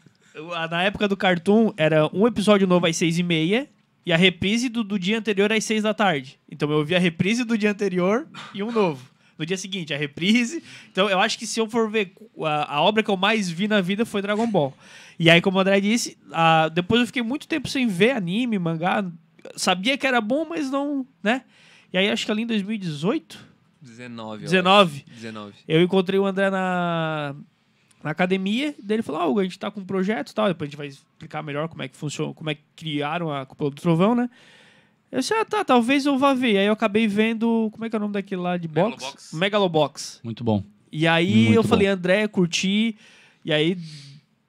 [0.56, 3.68] A- Na época do Cartoon, era um episódio novo às seis e meia
[4.06, 6.40] e a reprise do, do dia anterior às seis da tarde.
[6.50, 9.10] Então eu vi a reprise do dia anterior e um novo.
[9.38, 10.64] No dia seguinte, a reprise.
[10.92, 13.68] Então eu acho que se eu for ver a, a obra que eu mais vi
[13.68, 14.74] na vida foi Dragon Ball.
[15.20, 18.58] E aí, como o André disse, a- depois eu fiquei muito tempo sem ver anime,
[18.60, 19.04] mangá.
[19.56, 21.44] Sabia que era bom, mas não, né?
[21.92, 23.38] E aí acho que ali em 2018,
[23.82, 24.44] 19.
[24.44, 25.16] eu 19, acho.
[25.16, 25.54] 19.
[25.68, 27.36] eu encontrei o André na,
[28.06, 30.48] na academia, daí ele falou, ah, Hugo, a gente tá com um projeto e tal,
[30.48, 33.44] depois a gente vai explicar melhor como é que funciona, como é que criaram a
[33.48, 34.30] Cúpula do Trovão, né?
[35.12, 36.58] Eu disse, ah, tá, talvez eu vá ver.
[36.60, 38.92] Aí eu acabei vendo, como é que é o nome daquele lá de box?
[38.92, 39.34] Megalobox.
[39.34, 40.20] Megalobox.
[40.24, 40.64] Muito bom.
[40.92, 41.70] E aí Muito eu bom.
[41.70, 42.96] falei, André, curti,
[43.44, 43.76] e aí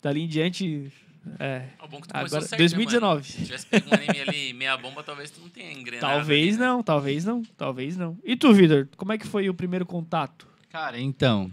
[0.03, 0.93] dali em diante,
[1.39, 3.11] é, É bom que tu agora, certo, né, 2019.
[3.11, 3.25] mano?
[3.25, 6.13] Se tivesse pego um anime ali meia bomba, talvez tu não tenha engrenado.
[6.13, 6.67] talvez ali, né?
[6.67, 8.19] não, talvez não, talvez não.
[8.23, 10.47] E tu, Vitor, como é que foi o primeiro contato?
[10.71, 11.51] Cara, então.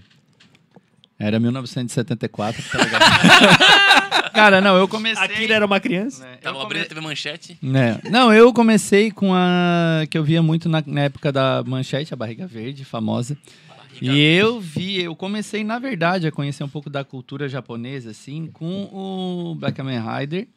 [1.23, 3.03] Era 1974, tá ligado?
[4.33, 5.23] Cara, não, eu comecei.
[5.23, 6.23] Akira era uma criança?
[6.25, 7.57] né, Tava come- abrindo a TV Manchete.
[7.61, 10.05] né, Não, eu comecei com a.
[10.09, 13.37] que eu via muito na, na época da manchete, a barriga verde, famosa.
[13.69, 18.09] barriga E eu vi, eu comecei, na verdade, a conhecer um pouco da cultura japonesa,
[18.09, 20.47] assim, com o Black Kamen Rider,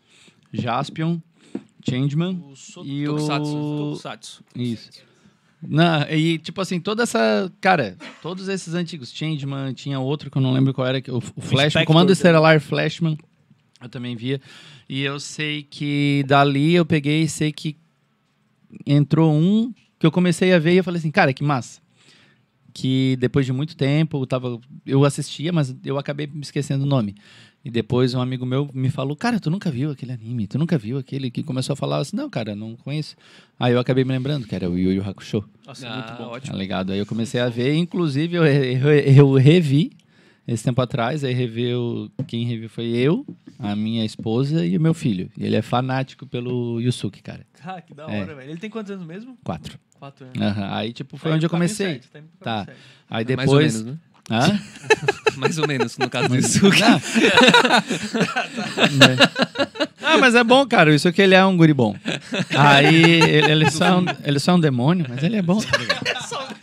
[0.53, 1.19] Jaspion,
[1.89, 2.43] Changeman
[2.83, 3.17] e o...
[3.17, 4.43] Tokusatsu.
[4.55, 4.91] Isso.
[5.69, 7.53] Não, e tipo assim, toda essa.
[7.61, 9.13] Cara, todos esses antigos.
[9.13, 12.09] Changeman, tinha outro que eu não lembro qual era, que o, o Flashman, Spectre Comando
[12.09, 12.13] também.
[12.13, 13.19] Estelar Flashman,
[13.81, 14.41] eu também via.
[14.89, 17.77] E eu sei que dali eu peguei e sei que
[18.87, 21.81] entrou um que eu comecei a ver e eu falei assim, cara, que massa.
[22.73, 26.87] Que depois de muito tempo eu, tava, eu assistia, mas eu acabei me esquecendo o
[26.87, 27.15] nome.
[27.67, 30.47] E depois um amigo meu me falou, cara, tu nunca viu aquele anime?
[30.47, 33.17] Tu nunca viu aquele que começou a falar assim, não, cara, não conheço.
[33.59, 35.43] Aí eu acabei me lembrando que era o Yu Yu Hakusho.
[35.67, 36.29] Nossa, Ah, muito bom.
[36.31, 36.53] ótimo.
[36.53, 36.93] Tá ligado?
[36.93, 39.91] Aí eu comecei a ver, inclusive eu, eu, eu revi
[40.47, 43.27] esse tempo atrás, aí reviu, quem reviu foi eu,
[43.59, 45.29] a minha esposa e o meu filho.
[45.37, 47.45] E ele é fanático pelo Yusuke, cara.
[47.65, 48.21] Ah, que da É.
[48.21, 48.51] hora, velho.
[48.53, 49.37] Ele tem quantos anos mesmo?
[49.43, 49.77] Quatro.
[49.99, 50.41] Quatro anos.
[50.41, 50.69] Aham.
[50.73, 52.01] Aí, tipo, foi Tá onde eu comecei.
[52.01, 52.73] certo, tá Tá.
[53.11, 53.75] Aí Mais ou depois.
[53.83, 53.99] menos, né?
[54.31, 54.61] Hã?
[55.37, 56.81] Mais ou menos, no caso do Yusuke.
[56.81, 57.01] Não.
[60.03, 60.95] Ah, mas é bom, cara.
[60.95, 61.95] Isso que ele é um guri bom.
[62.57, 65.61] Aí ele, ele só é um, ele só é um demônio, mas ele é bom.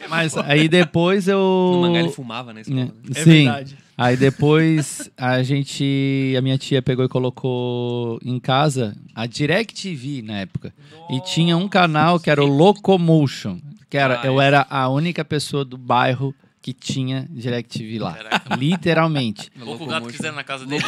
[0.10, 1.38] mas aí depois eu.
[1.74, 2.54] No mangá ele fumava.
[2.54, 2.64] Né?
[2.68, 2.90] né?
[3.16, 3.44] É Sim.
[3.46, 3.78] verdade.
[3.96, 10.40] Aí depois a gente, a minha tia pegou e colocou em casa a DirecTV na
[10.40, 10.74] época.
[11.12, 14.48] E tinha um canal que era o Locomotion, que era Ah, eu é.
[14.48, 18.14] era a única pessoa do bairro que tinha DirecTV lá.
[18.14, 18.56] Caraca.
[18.56, 19.52] Literalmente.
[19.64, 20.82] Pouco gato quiseram na casa dele.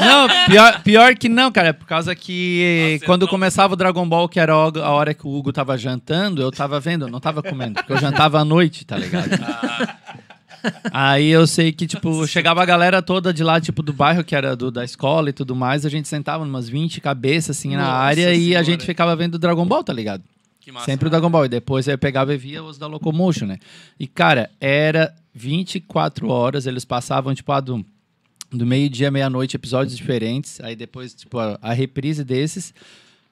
[0.00, 1.68] Não, pior, pior que não, cara.
[1.68, 5.14] É por causa que Nossa, quando então- começava o Dragon Ball, que era a hora
[5.14, 8.40] que o Hugo tava jantando, eu tava vendo, eu não tava comendo, porque eu jantava
[8.40, 9.30] à noite, tá ligado?
[9.42, 9.96] Ah,
[10.92, 14.34] Aí eu sei que, tipo, chegava a galera toda de lá, tipo, do bairro, que
[14.34, 17.82] era do, da escola e tudo mais, a gente sentava umas 20 cabeças, assim, na
[17.84, 18.64] Nossa área e a Senhora.
[18.64, 20.24] gente ficava vendo Dragon Ball, tá ligado?
[20.72, 20.86] Massa.
[20.86, 21.46] Sempre o Dragon Ball.
[21.46, 23.58] E depois eu pegava e via os da Locomotion, né?
[23.98, 27.84] E, cara, era 24 horas, eles passavam, tipo, a do,
[28.50, 30.60] do meio-dia, meia-noite, episódios diferentes.
[30.60, 32.74] Aí depois, tipo, a, a reprise desses,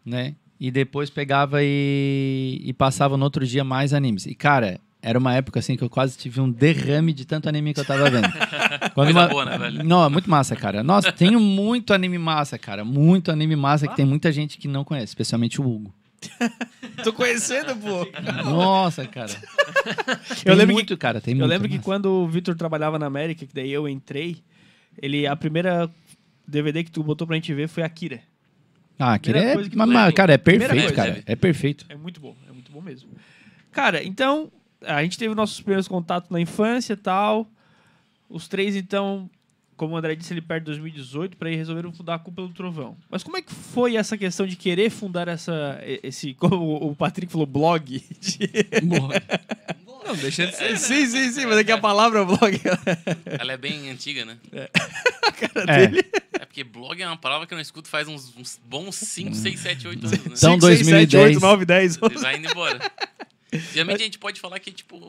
[0.04, 0.34] né?
[0.60, 4.24] E depois pegava e, e passava no outro dia mais animes.
[4.26, 7.74] E, cara, era uma época, assim, que eu quase tive um derrame de tanto anime
[7.74, 8.28] que eu tava vendo.
[8.94, 9.84] Quando Coisa uma- boa, né, velho?
[9.84, 10.82] Não, é muito massa, cara.
[10.82, 12.84] Nossa, tenho muito anime massa, cara.
[12.84, 15.92] Muito anime massa que tem muita gente que não conhece, especialmente o Hugo.
[17.02, 18.06] Tô conhecendo, pô.
[18.44, 19.30] Nossa, cara.
[20.44, 21.20] Eu Tem lembro muito, cara.
[21.20, 21.50] Tem Eu muito.
[21.50, 21.84] lembro que massa.
[21.84, 24.42] quando o Vitor trabalhava na América, que daí eu entrei,
[25.00, 25.90] ele a primeira
[26.46, 28.20] DVD que tu botou pra gente ver foi Akira.
[28.98, 29.68] Ah, primeira é.
[29.68, 30.12] que mas, lembra.
[30.12, 30.92] cara, é perfeito, coisa.
[30.94, 31.22] cara.
[31.26, 31.84] É perfeito.
[31.88, 33.10] É muito bom, é muito bom mesmo.
[33.72, 37.48] Cara, então, a gente teve nossos primeiros contatos na infância e tal.
[38.28, 39.28] Os três, então,
[39.76, 42.96] como o André disse, ele perde 2018 para ir resolveram fundar a Cúpula do Trovão.
[43.10, 47.30] Mas como é que foi essa questão de querer fundar essa, esse, como o Patrick
[47.30, 47.84] falou, blog?
[48.20, 48.50] De-
[50.06, 50.76] Não, deixa de ser.
[50.76, 52.60] sim, sim, sim, mas é que a palavra blog...
[53.40, 54.36] Ela é bem antiga, né?
[54.52, 54.70] É.
[56.40, 59.34] É porque blog é uma palavra que eu não escuto faz uns, uns bons 5,
[59.34, 60.18] 6, 7, 8 anos, né?
[60.26, 61.14] Então, 5, 6, 7, 2010.
[61.36, 62.92] 8, 9, 10, Ele vai indo embora.
[63.72, 65.00] Geralmente a gente pode falar que, tipo.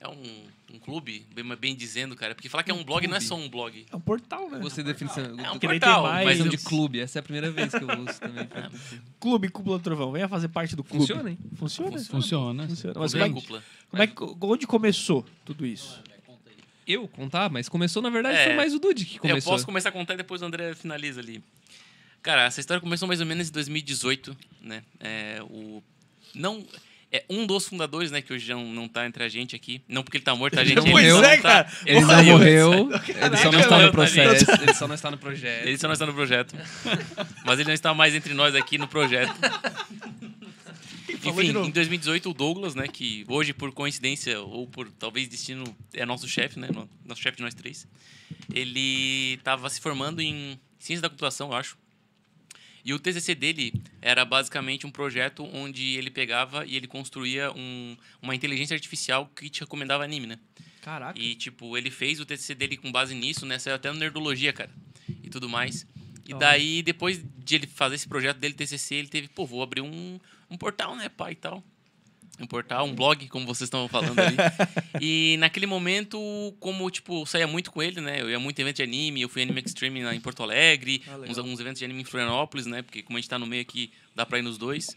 [0.00, 2.34] É um, um clube, bem, bem dizendo, cara.
[2.34, 3.84] Porque falar que é um blog não é só um blog.
[3.90, 4.58] É um portal, né?
[4.58, 5.24] Gostei da definição.
[5.24, 7.00] É um Que daí tem portal, mais- mas Definição de clube.
[7.00, 8.48] Essa é a primeira vez que eu uso também.
[9.20, 11.06] Clube Cúpula do Trovão, venha fazer parte do clube.
[11.06, 11.38] Funciona, hein?
[11.56, 11.98] Funciona?
[11.98, 12.66] Funciona.
[12.68, 12.98] Funciona.
[12.98, 13.64] Mas Clube como é é, cúpula.
[13.90, 16.02] como é que, onde começou tudo isso?
[16.86, 18.44] Eu contar, mas começou, na verdade, É.
[18.46, 19.52] foi mais o Dude que começou.
[19.52, 21.42] Eu posso começar a contar e depois o André finaliza ali.
[22.20, 24.82] Cara, essa história começou mais ou menos em 2018, né?
[24.98, 25.82] É, o,
[26.34, 26.64] não,
[27.12, 28.22] é um dos fundadores, né?
[28.22, 29.82] Que hoje não, não tá entre a gente aqui.
[29.86, 31.72] Não porque ele tá morto, a gente não ele morreu, só não tá- cara?
[31.84, 35.10] Ele não saiu, morreu, ele ele só não está no processo, ele só não está
[35.10, 35.66] no projeto.
[35.66, 36.54] Ele só não está no projeto.
[37.44, 39.34] Mas ele não está mais entre nós aqui no projeto.
[41.24, 46.04] Enfim, em 2018, o Douglas, né, que hoje, por coincidência, ou por talvez destino, é
[46.04, 47.86] nosso chefe, né, no- nosso chefe de nós três,
[48.52, 51.76] ele estava se formando em ciência da computação, eu acho.
[52.84, 57.96] E o TCC dele era basicamente um projeto onde ele pegava e ele construía um,
[58.20, 60.38] uma inteligência artificial que te recomendava anime, né?
[60.80, 61.18] Caraca.
[61.18, 63.58] E, tipo, ele fez o TCC dele com base nisso, né?
[63.58, 64.70] Saiu até no Nerdologia, cara.
[65.22, 65.86] E tudo mais.
[66.26, 69.80] E daí, depois de ele fazer esse projeto dele, TCC, ele teve, pô, vou abrir
[69.80, 70.18] um,
[70.50, 71.62] um portal, né, pai, e tal.
[72.40, 74.36] Um portal, um blog, como vocês estão falando ali.
[75.00, 76.18] e naquele momento,
[76.58, 78.20] como, tipo, saía muito com ele, né?
[78.20, 81.02] Eu ia muito em evento de anime, eu fui Anime Extreme lá em Porto Alegre,
[81.06, 82.82] Ah, uns, alguns eventos de anime em Florianópolis, né?
[82.82, 84.96] Porque como a gente tá no meio aqui, dá pra ir nos dois.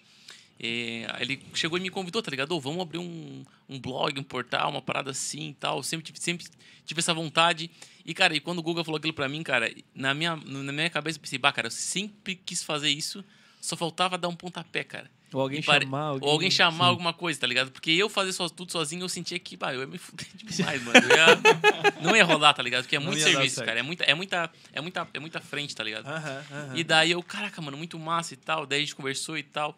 [0.60, 2.54] Aí ele chegou e me convidou, tá ligado?
[2.54, 5.78] Ô, vamos abrir um, um blog, um portal, uma parada assim e tal.
[5.78, 6.45] Eu Sempre tive, sempre
[6.86, 7.69] tive essa vontade.
[8.06, 10.89] E, cara, e quando o Guga falou aquilo pra mim, cara, na minha, na minha
[10.89, 13.24] cabeça eu pensei, bah, cara, eu sempre quis fazer isso,
[13.60, 15.12] só faltava dar um pontapé, cara.
[15.36, 16.28] Ou alguém pare- chamar alguém.
[16.28, 17.69] Ou alguém chamar alguma coisa, tá ligado?
[17.71, 20.82] Porque eu fazer só, tudo sozinho, eu sentia que, bah, eu ia me fuder demais,
[20.84, 21.00] mano.
[21.10, 22.84] Ia- não ia rolar, tá ligado?
[22.84, 23.80] Porque é Não muito serviço, cara.
[23.80, 26.08] É muita, é, muita, é, muita, é muita frente, tá ligado?
[26.08, 26.78] Aham, aham.
[26.78, 28.65] E daí eu, caraca, mano, muito massa e tal.
[28.65, 29.78] Daí a gente conversou e tal.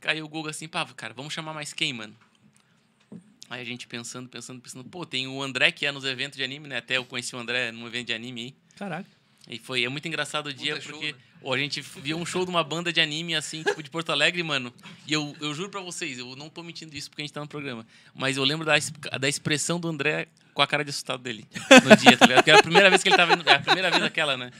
[0.00, 2.14] Caiu o Google assim, pá, cara, vamos chamar mais quem, mano?
[3.50, 6.42] Aí a gente pensando, pensando, pensando, pô, tem o André que é nos eventos de
[6.44, 6.78] anime, né?
[6.78, 8.54] Até eu conheci o André num evento de anime aí.
[8.76, 9.08] Caraca.
[9.48, 11.18] E foi, é muito engraçado o dia, Puta show, porque né?
[11.44, 14.10] Ó, a gente viu um show de uma banda de anime, assim, tipo, de Porto
[14.10, 14.72] Alegre, mano.
[15.06, 17.40] E eu, eu juro pra vocês, eu não tô mentindo isso porque a gente tá
[17.40, 17.86] no programa.
[18.14, 18.74] Mas eu lembro da,
[19.18, 21.46] da expressão do André com a cara de assustado dele
[21.84, 22.36] no dia, tá ligado?
[22.38, 23.48] Porque era a primeira vez que ele tava indo.
[23.48, 24.50] É a primeira vez aquela, né?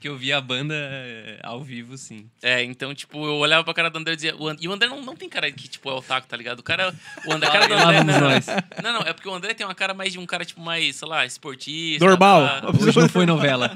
[0.00, 2.28] Que eu vi a banda é, ao vivo, sim.
[2.42, 4.36] É, então, tipo, eu olhava pra cara do André e dizia.
[4.36, 6.60] O And- E o André não, não tem cara que, tipo, é otaku, tá ligado?
[6.60, 6.94] O cara.
[7.26, 8.02] O André, a cara do André.
[8.04, 8.46] Não, nós.
[8.82, 10.96] não, não, é porque o André tem uma cara mais de um cara, tipo, mais,
[10.96, 12.04] sei lá, esportista.
[12.04, 12.42] Normal.
[12.62, 12.62] pá.
[12.80, 13.70] Hoje não foi novela.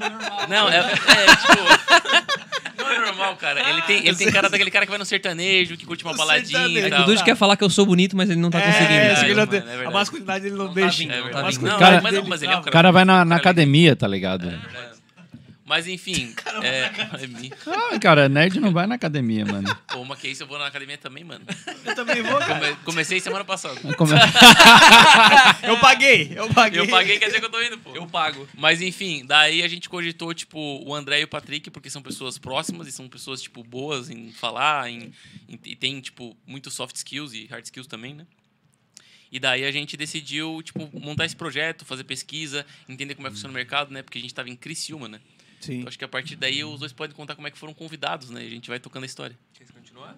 [0.49, 0.83] Não, é, é
[1.35, 2.66] tipo.
[2.77, 3.69] Não é normal, cara.
[3.69, 6.59] Ele tem, ele tem cara daquele cara que vai no sertanejo, que curte uma baladinha
[6.59, 6.75] sertanejo.
[6.79, 7.01] e É que tal.
[7.01, 8.91] o Dude quer falar que eu sou bonito, mas ele não tá conseguindo.
[8.93, 9.25] É, cara.
[9.27, 9.93] ele não tem- Mano, é a verdade.
[9.95, 10.97] masculinidade ele não, Não tá deixa.
[10.99, 11.43] vindo, É não verdade.
[11.45, 11.69] tá vindo.
[11.71, 12.71] Não, Cara- mas, mas ele é um O cara.
[12.71, 14.47] cara vai na, na cara academia, tá ligado?
[15.67, 16.33] Mas enfim.
[16.63, 16.85] É,
[17.23, 19.67] é mi- Ah, cara, nerd não vai na academia, mano.
[19.87, 21.45] pô, uma que isso eu vou na academia também, mano.
[21.85, 22.59] Eu também vou, cara.
[22.71, 23.79] Come- comecei semana passada.
[23.95, 24.11] Como-
[25.63, 26.79] Eu paguei, eu paguei.
[26.79, 27.95] Eu paguei, quer dizer que eu tô indo, pô.
[27.95, 28.47] Eu pago.
[28.55, 32.37] Mas enfim, daí a gente cogitou, tipo, o André e o Patrick, porque são pessoas
[32.37, 35.11] próximas e são pessoas, tipo, boas em falar, em,
[35.47, 38.25] em- e tem, tipo, muito soft skills e hard skills também, né?
[39.31, 43.35] E daí a gente decidiu, tipo, montar esse projeto, fazer pesquisa, entender como é que
[43.35, 44.01] funciona o mercado, né?
[44.01, 45.19] Porque a gente tava em Criciúma, né?
[45.59, 45.77] Sim.
[45.77, 48.29] Então acho que a partir daí os dois podem contar como é que foram convidados,
[48.29, 48.43] né?
[48.43, 49.37] E a gente vai tocando a história.
[49.53, 50.17] Quer continuar?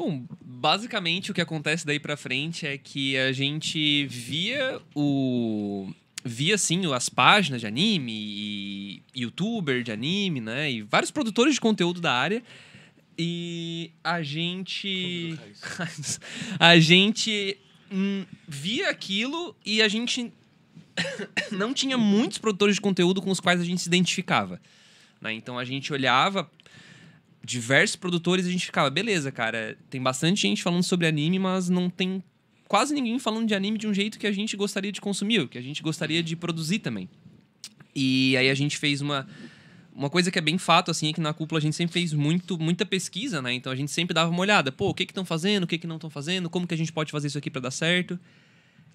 [0.00, 5.92] Bom, basicamente o que acontece daí pra frente é que a gente via o.
[6.24, 10.70] Via, assim, as páginas de anime e youtuber de anime, né?
[10.70, 12.42] E vários produtores de conteúdo da área.
[13.18, 15.38] E a gente.
[16.58, 17.58] a gente
[17.92, 20.32] hum, via aquilo e a gente
[21.52, 24.60] não tinha muitos produtores de conteúdo com os quais a gente se identificava.
[25.20, 25.32] né?
[25.32, 26.50] Então a gente olhava
[27.42, 31.68] diversos produtores e a gente ficava, beleza, cara, tem bastante gente falando sobre anime, mas
[31.68, 32.22] não tem
[32.68, 35.58] quase ninguém falando de anime de um jeito que a gente gostaria de consumir, que
[35.58, 37.08] a gente gostaria de produzir também.
[37.94, 39.26] E aí a gente fez uma
[39.92, 42.14] uma coisa que é bem fato, assim, é que na cúpula a gente sempre fez
[42.14, 43.52] muito, muita pesquisa, né?
[43.52, 44.70] Então a gente sempre dava uma olhada.
[44.72, 45.64] Pô, o que que estão fazendo?
[45.64, 46.48] O que que não estão fazendo?
[46.48, 48.18] Como que a gente pode fazer isso aqui para dar certo?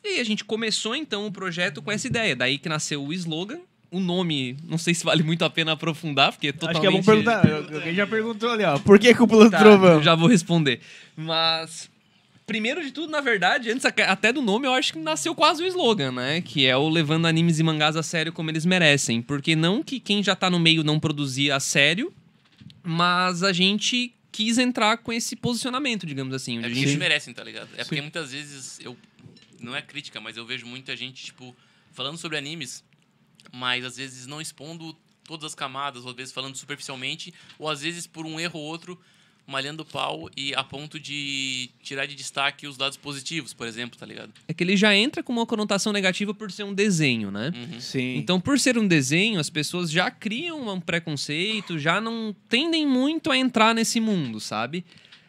[0.06, 2.36] E aí a gente começou, então, o projeto com essa ideia.
[2.36, 3.60] Daí que nasceu o slogan.
[3.92, 6.82] O nome, não sei se vale muito a pena aprofundar, porque é Acho totalmente...
[6.82, 7.76] que é bom perguntar.
[7.76, 8.78] Alguém já perguntou ali, ó.
[8.80, 9.94] Por que cúpula do Tá, trovão?
[9.94, 10.82] eu já vou responder.
[11.16, 11.90] Mas,
[12.46, 15.68] primeiro de tudo, na verdade, antes até do nome, eu acho que nasceu quase o
[15.68, 16.42] slogan, né?
[16.42, 19.22] Que é o levando animes e mangás a sério como eles merecem.
[19.22, 22.12] Porque não que quem já tá no meio não produzia a sério,
[22.84, 26.58] mas a gente quis entrar com esse posicionamento, digamos assim.
[26.58, 27.70] É porque gente eles merecem, tá ligado?
[27.78, 28.98] É porque muitas vezes eu.
[29.60, 31.56] Não é crítica, mas eu vejo muita gente, tipo,
[31.92, 32.84] falando sobre animes,
[33.52, 37.82] mas às vezes não expondo todas as camadas, ou às vezes falando superficialmente, ou às
[37.82, 39.00] vezes por um erro ou outro,
[39.48, 43.98] malhando o pau e a ponto de tirar de destaque os dados positivos, por exemplo,
[43.98, 44.34] tá ligado?
[44.48, 47.52] É que ele já entra com uma conotação negativa por ser um desenho, né?
[47.56, 47.80] Uhum.
[47.80, 48.16] Sim.
[48.18, 53.32] Então, por ser um desenho, as pessoas já criam um preconceito, já não tendem muito
[53.32, 54.84] a entrar nesse mundo, sabe?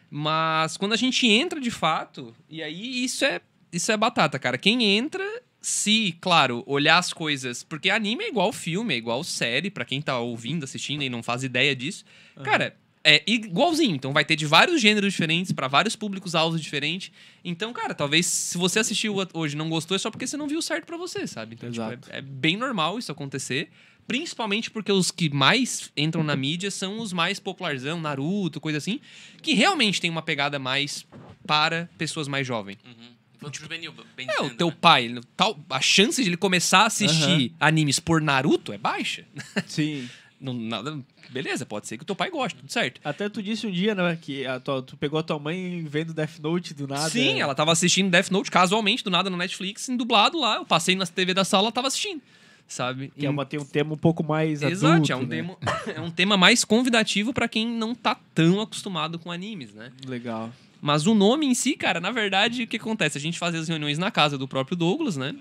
[0.09, 3.41] Mas quando a gente entra de fato, e aí isso é,
[3.77, 4.57] isso é batata, cara.
[4.57, 5.25] Quem entra,
[5.61, 7.63] se, claro, olhar as coisas.
[7.63, 11.23] Porque anime é igual filme, é igual série, pra quem tá ouvindo, assistindo e não
[11.23, 12.05] faz ideia disso.
[12.43, 12.75] Cara.
[13.09, 17.09] É igualzinho, então vai ter de vários gêneros diferentes, pra vários públicos-alvos diferentes.
[17.41, 20.45] Então, cara, talvez se você assistiu hoje e não gostou, é só porque você não
[20.45, 21.55] viu certo pra você, sabe?
[21.55, 22.09] Então, tipo, Exato.
[22.11, 23.69] é, é bem normal isso acontecer.
[24.07, 28.99] Principalmente porque os que mais entram na mídia são os mais popularzão, Naruto, coisa assim,
[29.41, 31.05] que realmente tem uma pegada mais
[31.45, 32.77] para pessoas mais jovens.
[32.85, 33.15] Uhum.
[33.51, 34.75] Juvenil, bem É, o teu né?
[34.79, 39.25] pai, tal, a chance de ele começar a assistir animes por Naruto é baixa.
[39.67, 40.09] Sim.
[40.39, 40.99] Não, nada,
[41.31, 43.01] beleza, pode ser que o teu pai goste, tudo certo.
[43.03, 46.13] Até tu disse um dia, né, que a tua- tu pegou a tua mãe vendo
[46.13, 47.09] Death Note do nada.
[47.09, 50.57] Sim, ela tava assistindo Death Note casualmente, do nada, na Netflix, em dublado lá.
[50.57, 52.21] Eu passei na TV da sala, ela tava assistindo,
[52.67, 53.11] sabe?
[53.17, 55.27] Que é uma, tem um tema um pouco mais Exato, adulto, é, um né?
[55.37, 55.57] tema,
[55.95, 59.91] é um tema mais convidativo pra quem não tá tão acostumado com animes, né?
[60.05, 60.53] Legal.
[60.81, 63.17] Mas o nome em si, cara, na verdade, o que acontece?
[63.17, 65.33] A gente fazia as reuniões na casa do próprio Douglas, né?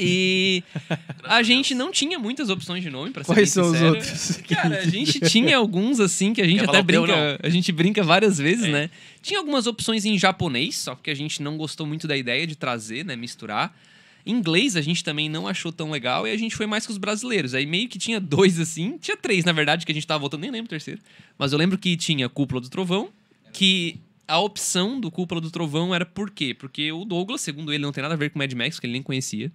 [0.00, 0.62] E
[1.24, 3.94] a gente não tinha muitas opções de nome, pra ser Quais bem são os sincero.
[3.94, 4.36] outros?
[4.48, 7.72] Cara, a gente tinha alguns assim que a gente Quer até teu, brinca, a gente
[7.72, 8.70] brinca várias vezes, É.
[8.70, 8.90] né?
[9.20, 12.54] Tinha algumas opções em japonês, só que a gente não gostou muito da ideia de
[12.54, 13.76] trazer, né, misturar.
[14.24, 16.92] Em inglês a gente também não achou tão legal e a gente foi mais com
[16.92, 17.52] os brasileiros.
[17.54, 20.42] Aí meio que tinha dois assim, tinha três na verdade que a gente tava voltando,
[20.42, 21.00] nem lembro o terceiro.
[21.36, 23.08] Mas eu lembro que tinha Cúpula do Trovão,
[23.52, 26.52] que a opção do Cúpula do Trovão era por quê?
[26.54, 28.92] Porque o Douglas, segundo ele, não tem nada a ver com Mad Max, que ele
[28.92, 29.50] nem conhecia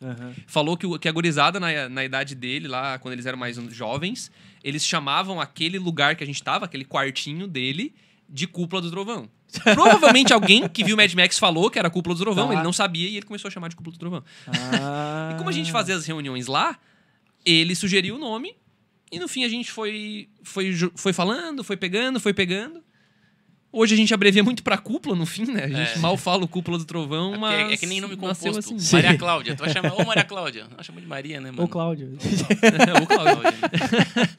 [0.00, 0.32] Aham.
[0.46, 3.56] falou que, o- que a gurizada na, na idade dele, lá quando eles eram mais
[3.74, 4.30] jovens,
[4.62, 7.94] eles chamavam aquele lugar que a gente tava, aquele quartinho dele,
[8.28, 9.28] de Cúpula do Trovão.
[9.74, 12.52] Provavelmente alguém que viu Mad Max falou que era Cúpula do Trovão, Tá.
[12.54, 14.22] ele não sabia e ele começou a chamar de Cúpula do Trovão.
[14.46, 15.30] Ah.
[15.32, 16.78] E como a gente fazia as reuniões lá,
[17.44, 18.54] ele sugeriu o nome
[19.10, 22.82] e no fim a gente foi, foi, foi falando, foi pegando, foi pegando.
[23.70, 25.64] Hoje a gente abrevia muito pra cúpula no fim, né?
[25.64, 25.98] A gente É.
[25.98, 27.70] mal fala o cúpula do trovão, É, mas.
[27.70, 28.58] é, é que nem nome composto.
[28.58, 28.76] assim.
[28.96, 29.54] Maria Cláudia.
[29.54, 30.66] Tu vai chamar, ô Maria Cláudia.
[30.72, 31.64] Ela chama de Maria, né, mano?
[31.64, 32.16] Ô, Cláudio.
[32.16, 33.36] o Cláudio.
[33.42, 33.58] Cláudia.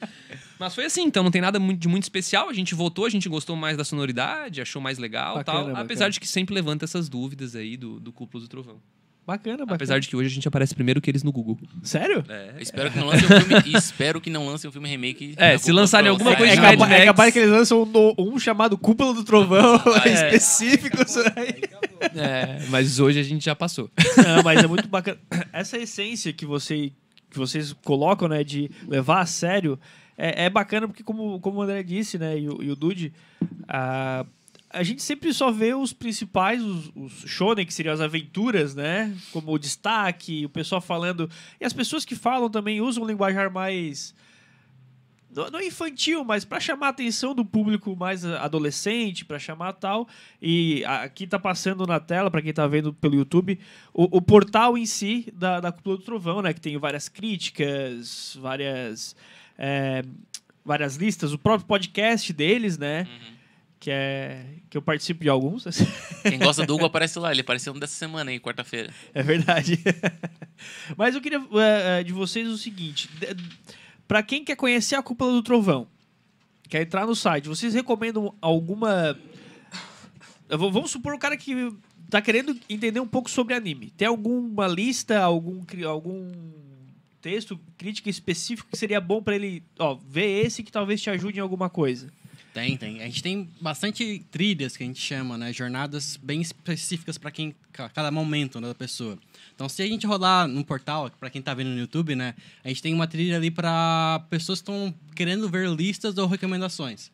[0.58, 2.48] Mas foi assim, então não tem nada de muito especial.
[2.48, 5.66] A gente votou, a gente gostou mais da sonoridade, achou mais legal Bacana, tal.
[5.68, 5.80] bacana.
[5.84, 8.76] Apesar de que sempre levanta essas dúvidas aí do, do Cúpula do Trovão.
[9.26, 9.76] Bacana, bacana.
[9.76, 11.56] Apesar de que hoje a gente aparece primeiro que eles no Google.
[11.82, 12.24] Sério?
[12.28, 13.54] É, Espero que não lance um filme.
[13.66, 15.34] e espero que não lance um filme remake.
[15.36, 17.06] É, se lançarem alguma coisa É, de É, Mad capaz, é Max.
[17.06, 20.08] capaz que eles lançam um, um chamado Cúpula do Trovão É.
[20.12, 20.96] específico.
[21.36, 21.60] aí.
[22.18, 23.90] é, mas hoje a gente já passou.
[24.16, 25.18] Não, mas é muito bacana.
[25.52, 26.90] Essa essência que, você,
[27.30, 29.78] que vocês colocam, né, de levar a sério,
[30.18, 33.12] é, é bacana porque, como, como o André disse, né, e o, e o Dude,
[33.68, 34.24] a,
[34.70, 39.14] a gente sempre só vê os principais, os, os shonen, que seriam as aventuras, né,
[39.32, 41.28] como o destaque, o pessoal falando...
[41.60, 44.14] E as pessoas que falam também usam um linguajar mais...
[45.32, 50.08] Não infantil, mas para chamar a atenção do público mais adolescente, para chamar tal.
[50.42, 53.56] E aqui tá passando na tela, para quem tá vendo pelo YouTube,
[53.94, 56.52] o, o portal em si da, da Cúpula do Trovão, né?
[56.52, 59.14] Que tem várias críticas, várias,
[59.56, 60.02] é,
[60.64, 63.02] várias listas, o próprio podcast deles, né?
[63.02, 63.39] Uhum.
[63.80, 65.64] Que é que eu participo de alguns.
[66.22, 67.32] Quem gosta do Hugo aparece lá.
[67.32, 68.92] Ele apareceu dessa semana aí, quarta-feira.
[69.14, 69.80] É verdade.
[70.96, 73.08] Mas eu queria é, é, de vocês o seguinte:
[74.06, 75.88] pra quem quer conhecer a Cúpula do Trovão,
[76.68, 79.18] quer entrar no site, vocês recomendam alguma.
[80.46, 81.72] Vamos supor o cara que
[82.10, 83.90] tá querendo entender um pouco sobre anime.
[83.96, 86.30] Tem alguma lista, algum, algum
[87.22, 91.38] texto, crítica específico que seria bom pra ele, ó, ver esse que talvez te ajude
[91.38, 92.12] em alguma coisa?
[92.52, 93.00] Tem, tem.
[93.00, 95.52] A gente tem bastante trilhas que a gente chama, né?
[95.52, 99.16] Jornadas bem específicas para quem ca- cada momento né, da pessoa.
[99.54, 102.34] Então, se a gente rodar no portal, para quem tá vendo no YouTube, né?
[102.64, 107.10] A gente tem uma trilha ali para pessoas que estão querendo ver listas ou recomendações.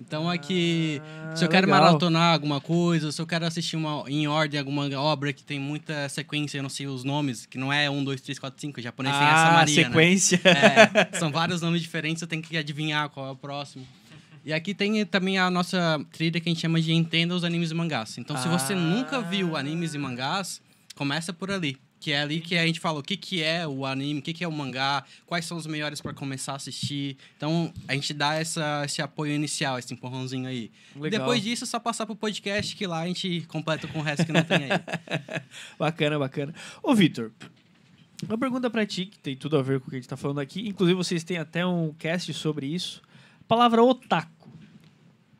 [0.00, 0.98] Então, aqui,
[1.34, 1.82] se eu quero legal.
[1.82, 6.08] maratonar alguma coisa, se eu quero assistir uma, em ordem alguma obra que tem muita
[6.08, 8.82] sequência, eu não sei os nomes, que não é 1, 2, 3, 4, 5, o
[8.82, 9.84] japonês tem essa ah, Maria, né?
[9.88, 10.40] sequência.
[10.42, 13.86] É, são vários nomes diferentes, você tem que adivinhar qual é o próximo.
[14.44, 17.70] E aqui tem também a nossa trilha que a gente chama de Entenda os Animes
[17.70, 18.16] e Mangás.
[18.18, 18.76] Então, se você Ah.
[18.76, 20.60] nunca viu animes e mangás,
[20.94, 21.76] começa por ali.
[22.00, 24.32] Que é ali que a gente fala o que, que é o anime, o que,
[24.32, 27.18] que é o mangá, quais são os melhores para começar a assistir.
[27.36, 30.70] Então, a gente dá essa, esse apoio inicial, esse empurrãozinho aí.
[30.96, 31.20] Legal.
[31.20, 34.24] Depois disso, é só passar pro podcast, que lá a gente completa com o resto
[34.24, 34.80] que não tem aí.
[35.78, 36.54] Bacana, bacana.
[36.82, 37.32] Ô, Vitor,
[38.26, 40.16] uma pergunta pra ti, que tem tudo a ver com o que a gente tá
[40.16, 40.66] falando aqui.
[40.66, 43.02] Inclusive, vocês têm até um cast sobre isso.
[43.50, 44.48] Palavra otaku.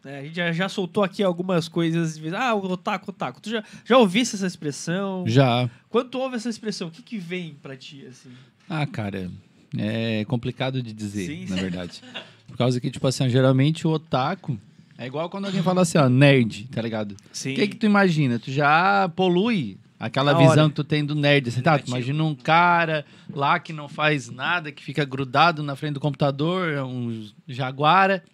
[0.05, 2.17] É, a gente já, já soltou aqui algumas coisas.
[2.17, 3.41] de vez- Ah, o otaku, otaku.
[3.41, 5.23] Tu já, já ouviste essa expressão?
[5.29, 5.71] Já.
[5.89, 8.31] Quando tu ouve essa expressão, o que, que vem pra ti, assim?
[8.69, 9.31] Ah, cara,
[9.79, 11.47] é complicado de dizer, Sim.
[11.55, 12.03] na verdade.
[12.49, 14.59] Por causa que, tipo assim, geralmente o otaku
[14.99, 17.15] é igual quando alguém fala assim, ó, nerd, tá ligado?
[17.33, 17.53] Sim.
[17.53, 18.41] O que que tu imagina?
[18.41, 20.69] Tu já polui aquela visão hora.
[20.71, 21.79] que tu tem do nerd, assim, tá?
[21.79, 26.01] Tu imagina um cara lá que não faz nada, que fica grudado na frente do
[26.01, 28.25] computador, é um jaguara,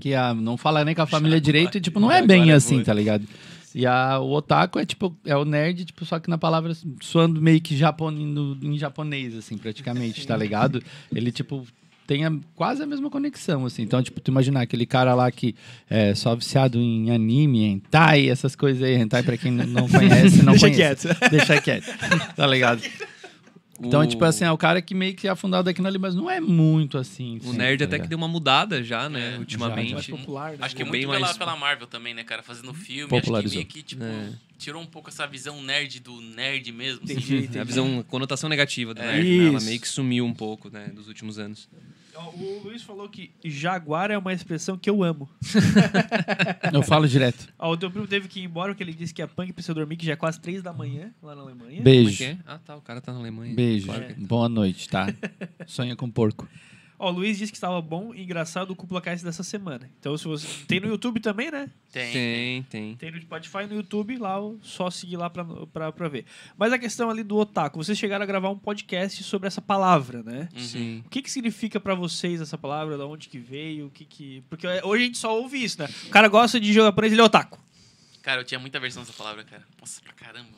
[0.00, 2.54] que ah, não fala nem com a família direito, e, tipo, não é bem é
[2.54, 3.26] assim, tá ligado?
[3.74, 6.72] E a, o otaku é tipo, é o nerd, tipo, só que na palavra
[7.02, 10.80] soando meio que japon, no- em japonês, assim, praticamente, tá ligado?
[11.12, 11.66] Ele, tipo,
[12.06, 13.82] tem a- quase a mesma conexão, assim.
[13.82, 15.54] Então, tipo, tu imaginar aquele cara lá que
[15.88, 18.94] é só viciado em anime, hentai, essas coisas aí.
[18.96, 21.08] Hentai, pra quem não conhece, não Deixa conhece.
[21.30, 21.86] Deixa quieto.
[22.36, 22.82] Tá ligado?
[23.80, 26.14] Então, O- tipo assim, é o cara que meio que é afundado aqui ali, mas
[26.14, 27.38] não é muito assim.
[27.38, 29.34] O sim, nerd tá até que deu uma mudada já, né?
[29.34, 29.94] É, ultimamente.
[29.94, 30.58] Mais popular, né?
[30.60, 32.42] Acho que é muito bem pela, mais- pela Marvel também, né, cara?
[32.42, 33.08] Fazendo filme.
[33.10, 33.58] Popularizou.
[33.58, 34.28] Acho que meio que, tipo, É.
[34.58, 37.00] tirou um pouco essa visão nerd do nerd mesmo.
[37.02, 37.36] Entendi, assim.
[37.38, 37.58] entendi.
[37.58, 39.06] A visão, a conotação negativa do É.
[39.12, 39.46] nerd, né?
[39.48, 40.90] Ela meio que sumiu um pouco, né?
[40.94, 41.68] Dos últimos anos.
[42.16, 45.28] O Luiz falou que jaguar é uma expressão que eu amo.
[46.72, 47.48] Eu falo direto.
[47.58, 49.74] Ó, o teu primo teve que ir embora porque ele disse que a punk precisa
[49.74, 51.70] dormir, que já é quase três da manhã lá na Alemanha.
[51.76, 52.16] Como é Beijo.
[52.18, 52.38] que é?
[52.46, 52.76] Ah, tá.
[52.76, 53.54] O cara tá na Alemanha.
[53.54, 53.86] Beijo.
[53.86, 55.06] Claro que- Boa noite, tá?
[55.66, 56.48] Sonha com porco.
[57.04, 59.90] Ó, o Luiz disse que estava bom e engraçado o Cúpula Cast dessa semana.
[60.00, 60.46] Então, se você.
[60.66, 61.68] Tem no YouTube também, né?
[61.92, 62.12] Tem.
[62.12, 62.96] Tem, tem.
[62.96, 66.24] Tem no Spotify e no YouTube, lá só seguir lá pra, pra, pra ver.
[66.56, 70.22] Mas a questão ali do otaku, vocês chegaram a gravar um podcast sobre essa palavra,
[70.22, 70.48] né?
[70.54, 70.60] Uhum.
[70.60, 71.02] Sim.
[71.04, 72.96] O que, que significa pra vocês essa palavra?
[72.96, 73.88] Da onde que veio?
[73.88, 74.42] O que que...
[74.48, 75.88] Porque hoje a gente só ouve isso, né?
[76.06, 77.60] O cara gosta de jogar japonês, ele é otaku.
[78.22, 79.62] Cara, eu tinha muita versão dessa palavra, cara.
[79.78, 80.48] Nossa, pra caramba.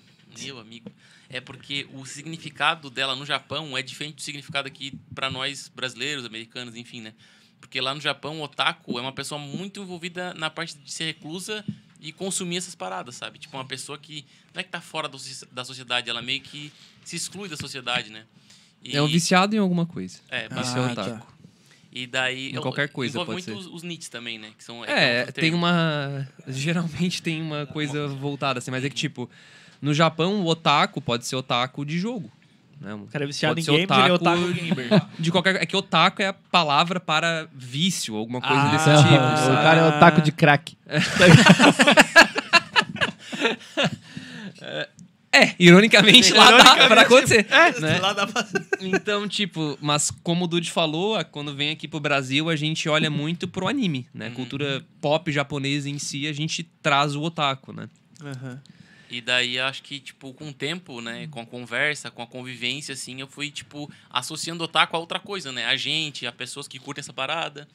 [0.41, 0.93] Meu amigo.
[1.29, 6.25] É porque o significado dela no Japão é diferente do significado aqui pra nós brasileiros,
[6.25, 7.13] americanos, enfim, né?
[7.61, 11.05] Porque lá no Japão, o otaku é uma pessoa muito envolvida na parte de ser
[11.07, 11.65] reclusa
[12.01, 13.39] e consumir essas paradas, sabe?
[13.39, 14.25] Tipo, uma pessoa que
[14.55, 15.19] não é que tá fora do
[15.51, 16.73] da sociedade, ela meio que
[17.05, 18.25] se exclui da sociedade, né?
[18.85, 20.21] E- É um viciado em alguma coisa.
[20.31, 21.35] É, é o otaku.
[21.91, 22.51] E daí...
[22.51, 23.69] Em qualquer coisa Envolve pode muito ser.
[23.71, 24.53] os, os nits também, né?
[24.57, 25.57] Que são, É, outro tem termo.
[25.57, 26.29] uma.
[26.47, 29.29] Geralmente tem uma coisa voltada assim, mas é que, tipo,
[29.81, 32.31] no Japão, o otaku pode ser otaku de jogo.
[32.81, 32.95] Né?
[32.95, 35.03] O cara é viciado Pode em ser games, ele é otaku gamer.
[35.19, 35.57] De qualquer.
[35.57, 39.15] É que otaku é a palavra para vício, alguma coisa Ah, desse o tipo.
[39.15, 39.37] Ah.
[39.37, 39.57] sabe?
[39.63, 40.77] cara é o taco de crack.
[45.33, 47.47] É, ironicamente, lá dá pra acontecer.
[47.51, 47.99] É, né?
[47.99, 48.47] lá dá pra...
[48.81, 53.11] Então, tipo, mas como o Dude falou, quando vem aqui pro Brasil, a gente olha
[53.11, 54.31] muito pro anime, né?
[54.31, 57.87] Cultura pop japonesa em si, a gente traz o otaku, né?
[58.23, 58.61] Aham.
[59.11, 62.93] E daí acho que, tipo, com o tempo, né, com a conversa, com a convivência,
[62.93, 65.67] assim, eu fui, tipo, associando o otaku a outra coisa, né?
[65.67, 67.69] A gente, a pessoas que curtem essa parada,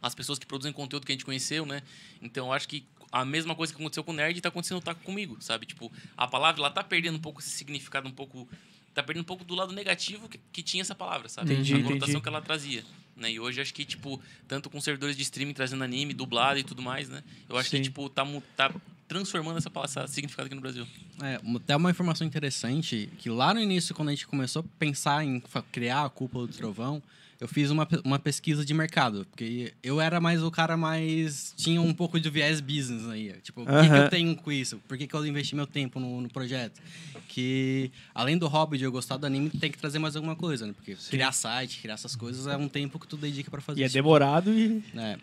[0.00, 1.82] as pessoas que produzem conteúdo que a gente conheceu, né?
[2.20, 5.02] Então acho que a mesma coisa que aconteceu com o nerd tá acontecendo no otaku
[5.02, 5.66] comigo, sabe?
[5.66, 8.48] Tipo, a palavra ela tá perdendo um pouco esse significado, um pouco.
[8.92, 11.52] Tá perdendo um pouco do lado negativo que, que tinha essa palavra, sabe?
[11.52, 12.22] Entendi, a conotação entendi.
[12.22, 12.84] que ela trazia.
[13.16, 13.32] Né?
[13.32, 16.82] E hoje acho que, tipo, tanto com servidores de streaming trazendo anime, dublado e tudo
[16.82, 17.22] mais, né?
[17.48, 17.78] Eu acho Sim.
[17.78, 18.24] que, tipo, tá,
[18.56, 18.72] tá
[19.08, 20.86] transformando essa, palavra- esse significado aqui no Brasil.
[21.22, 24.64] É, uma- até uma informação interessante, que lá no início, quando a gente começou a
[24.78, 25.40] pensar em
[25.72, 27.02] criar a Cúpula do Trovão,
[27.40, 31.52] eu fiz uma, uma pesquisa de mercado, porque eu era mais o cara mais.
[31.56, 33.34] tinha um pouco de viés business aí.
[33.42, 33.96] Tipo, o que, que Aham.
[34.04, 34.78] eu tenho com isso?
[34.88, 36.80] Por que, que eu investi meu tempo no, no projeto?
[37.28, 40.66] Que além do hobby de eu gostar do anime, tem que trazer mais alguma coisa,
[40.66, 40.72] né?
[40.72, 43.82] Porque criar site, criar essas coisas é um tempo que tu dedica pra fazer E
[43.82, 43.94] é isso.
[43.94, 44.82] demorado e.
[44.96, 45.18] É.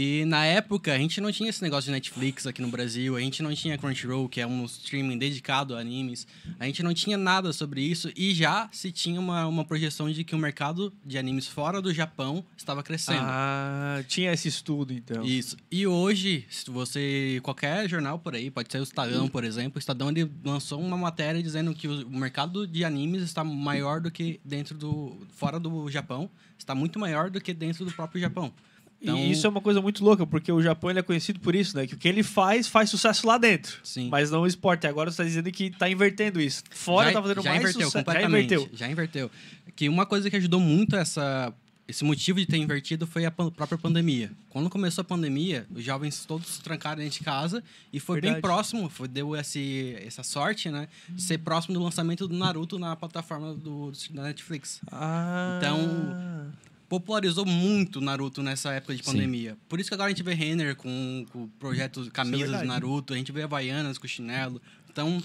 [0.00, 3.20] E na época, a gente não tinha esse negócio de Netflix aqui no Brasil, a
[3.20, 6.24] gente não tinha Crunchyroll, que é um streaming dedicado a animes,
[6.56, 10.22] a gente não tinha nada sobre isso e já se tinha uma, uma projeção de
[10.22, 13.22] que o mercado de animes fora do Japão estava crescendo.
[13.22, 15.24] Ah, tinha esse estudo então.
[15.24, 15.56] Isso.
[15.68, 17.40] E hoje, se você.
[17.42, 19.78] Qualquer jornal por aí, pode ser o Estadão, por exemplo.
[19.78, 24.12] O Estadão ele lançou uma matéria dizendo que o mercado de animes está maior do
[24.12, 25.26] que dentro do.
[25.32, 26.30] fora do Japão.
[26.56, 28.52] Está muito maior do que dentro do próprio Japão.
[29.00, 31.76] Então, E isso é uma coisa muito louca, porque o Japão é conhecido por isso,
[31.76, 31.86] né?
[31.86, 33.78] Que o que ele faz, faz sucesso lá dentro.
[33.84, 34.08] Sim.
[34.08, 34.86] Mas não o esporte.
[34.86, 36.64] Agora você tá dizendo que tá invertendo isso.
[36.70, 38.04] Fora já, tá fazendo já mais inverteu sucesso.
[38.12, 38.68] Já inverteu.
[38.72, 39.30] Já inverteu.
[39.76, 41.52] Que uma coisa que ajudou muito essa
[41.86, 44.30] esse motivo de ter invertido foi a pan- própria pandemia.
[44.50, 48.32] Quando começou a pandemia, os jovens todos se trancaram dentro de casa e foi bem
[48.32, 48.42] Verdade.
[48.42, 50.86] próximo, foi, deu esse, essa sorte, né?
[51.08, 54.80] De ser próximo do lançamento do Naruto na plataforma do, da Netflix.
[54.92, 55.58] Ah.
[55.62, 56.52] Então,
[56.88, 59.12] popularizou muito Naruto nessa época de Sim.
[59.12, 59.56] pandemia.
[59.68, 62.62] Por isso que agora a gente vê Renner com, com o projeto Camisas verdade.
[62.62, 64.60] de Naruto, a gente vê Havaianas com chinelo.
[64.90, 65.22] Então,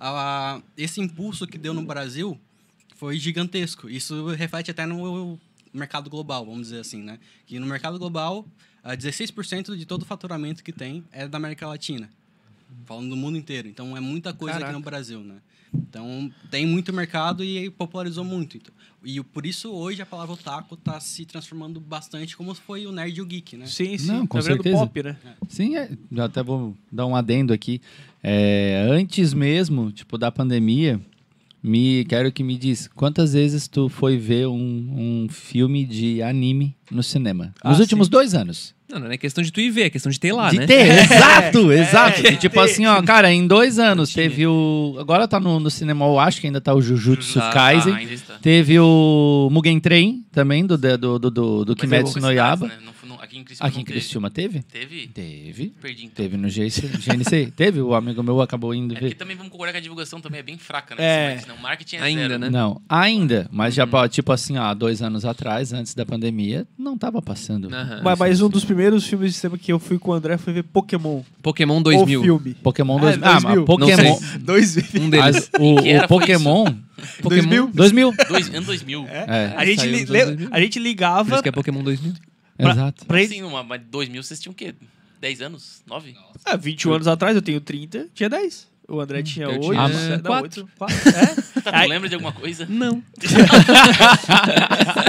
[0.00, 2.38] a- esse impulso que deu no Brasil
[2.96, 3.88] foi gigantesco.
[3.88, 5.38] Isso reflete até no
[5.72, 7.18] mercado global, vamos dizer assim, né?
[7.46, 8.46] Que no mercado global,
[8.82, 12.08] ah, 16% de todo o faturamento que tem é da América Latina.
[12.86, 13.68] Falando do mundo inteiro.
[13.68, 14.70] Então, é muita coisa Caraca.
[14.72, 15.36] aqui no Brasil, né?
[15.94, 18.56] Então, tem muito mercado e popularizou muito.
[18.56, 18.74] Então,
[19.04, 23.16] e por isso, hoje, a palavra otaku está se transformando bastante, como foi o nerd
[23.16, 23.66] e o geek, né?
[23.66, 24.08] Sim, sim.
[24.08, 24.76] Não, com tá certeza.
[24.78, 25.16] pop, né?
[25.48, 27.80] Sim, é, eu até vou dar um adendo aqui.
[28.20, 31.00] É, antes mesmo, tipo, da pandemia,
[31.62, 36.74] me quero que me diz quantas vezes tu foi ver um, um filme de anime
[36.90, 37.54] no cinema?
[37.64, 38.10] Nos Ah, últimos sim.
[38.10, 38.74] dois anos.
[38.94, 40.66] Não, não é questão de tu ir ver, é questão de ter lá, de né?
[40.66, 42.26] ter, exato, exato.
[42.26, 42.60] é, E, tipo ter.
[42.60, 44.96] assim, ó, cara, em dois anos teve o.
[45.00, 48.02] Agora tá no, no cinema, eu acho que ainda tá o Jujutsu Ah, Kaisen.
[48.12, 48.34] está.
[48.40, 52.66] Teve o Mugen Train também, do, do, do, do, do Mas Kimetsu no Yaba.
[52.68, 52.74] né?
[52.78, 52.94] Não- não-
[53.34, 53.98] aqui em Criciúma Aqui em teve.
[54.00, 54.62] Criciúma teve?
[54.62, 55.06] Teve?
[55.08, 55.72] Teve.
[55.80, 56.14] Perdi então.
[56.16, 57.52] Teve no GC GNC?
[57.56, 57.80] Teve?
[57.80, 59.08] O amigo meu acabou indo É ver.
[59.10, 61.02] que também vamos concordar que a divulgação também é bem fraca, né?
[61.04, 61.40] É.
[61.48, 62.38] Não, o marketing é Ainda, zero.
[62.38, 62.50] né?
[62.50, 63.48] Não, ainda.
[63.50, 63.86] Mas Uhum.
[63.90, 67.72] já, tipo assim, ó, dois anos atrás, antes da pandemia, não tava passando.
[67.74, 68.00] Aham.
[68.04, 70.52] Mas, mas um dos primeiros filmes de cinema que eu fui com o André foi
[70.52, 71.22] ver Pokémon.
[71.42, 72.22] Pokémon O 2000.
[72.22, 72.54] filme.
[72.54, 73.24] Pokémon Ah, 2000.
[73.26, 73.56] Ah, 2000.
[73.56, 74.08] mas Pokémon.
[74.10, 74.38] Não sei.
[74.38, 75.02] 2000.
[75.02, 75.24] Um deles.
[75.24, 75.74] Mas o,
[76.04, 76.64] o Pokémon.
[77.22, 77.70] Pokémon 2000?
[77.74, 78.14] 2000.
[78.28, 79.06] Dois, ano 2000.
[79.08, 80.48] É, A gente, saiu li- nos le- anos 2000.
[80.56, 82.12] a gente Por ligava isso que é Pokémon 2000.
[82.56, 83.06] Pra- exato.
[83.06, 83.40] pra ele.
[83.40, 84.74] Numa, mas 2000 vocês tinham o quê?
[85.20, 85.82] 10 anos?
[85.86, 86.16] 9?
[86.44, 88.68] Ah, 21 anos atrás, eu tenho 30, tinha 10.
[88.86, 89.92] O André tinha eu 8.
[89.92, 90.62] tinha não, quatro.
[90.62, 90.96] 8, 4.
[91.08, 91.70] É.
[91.72, 92.66] Aí- tu lembra de alguma coisa?
[92.68, 93.02] Não.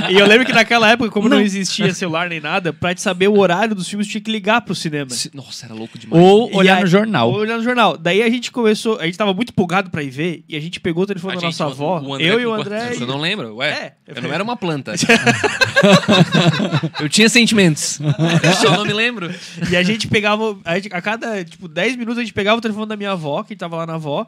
[0.10, 1.42] E eu lembro que naquela época, como não.
[1.42, 4.76] existia celular nem nada, pra te saber o horário dos filmes, tinha que ligar pro
[4.76, 5.10] cinema.
[5.34, 6.24] Nossa, era louco demais.
[6.24, 7.30] Ou E olhar aí- no jornal.
[7.32, 7.98] Ou olhar no jornal.
[7.98, 10.80] Daí a gente começou, a gente tava muito empolgado pra ir ver, e a gente
[10.80, 12.94] pegou o telefone A da gente, nossa avó, o André eu e o André.
[12.94, 13.52] Você e- não lembra?
[13.54, 14.94] Ué, É, eu não era uma planta.
[17.02, 18.00] eu tinha sentimentos.
[18.00, 19.34] Eu só não me lembro.
[19.72, 22.62] E a gente pegava, a, gente- a cada, tipo, 10 minutos a gente pegava o
[22.62, 24.28] telefone da minha avó, que tava lá na avó,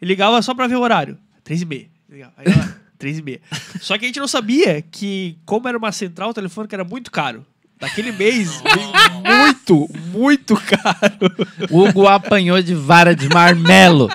[0.00, 1.18] e ligava só pra ver o horário.
[1.44, 1.86] 3 e meia.
[2.08, 2.32] Ligava.
[2.36, 3.40] Aí ela, 3 e meia.
[3.80, 6.84] Só que a gente não sabia que, como era uma central, o telefone que era
[6.84, 7.44] muito caro.
[7.78, 8.60] Daquele mês,
[9.24, 11.30] muito, muito caro.
[11.70, 14.08] O Hugo apanhou de vara de marmelo.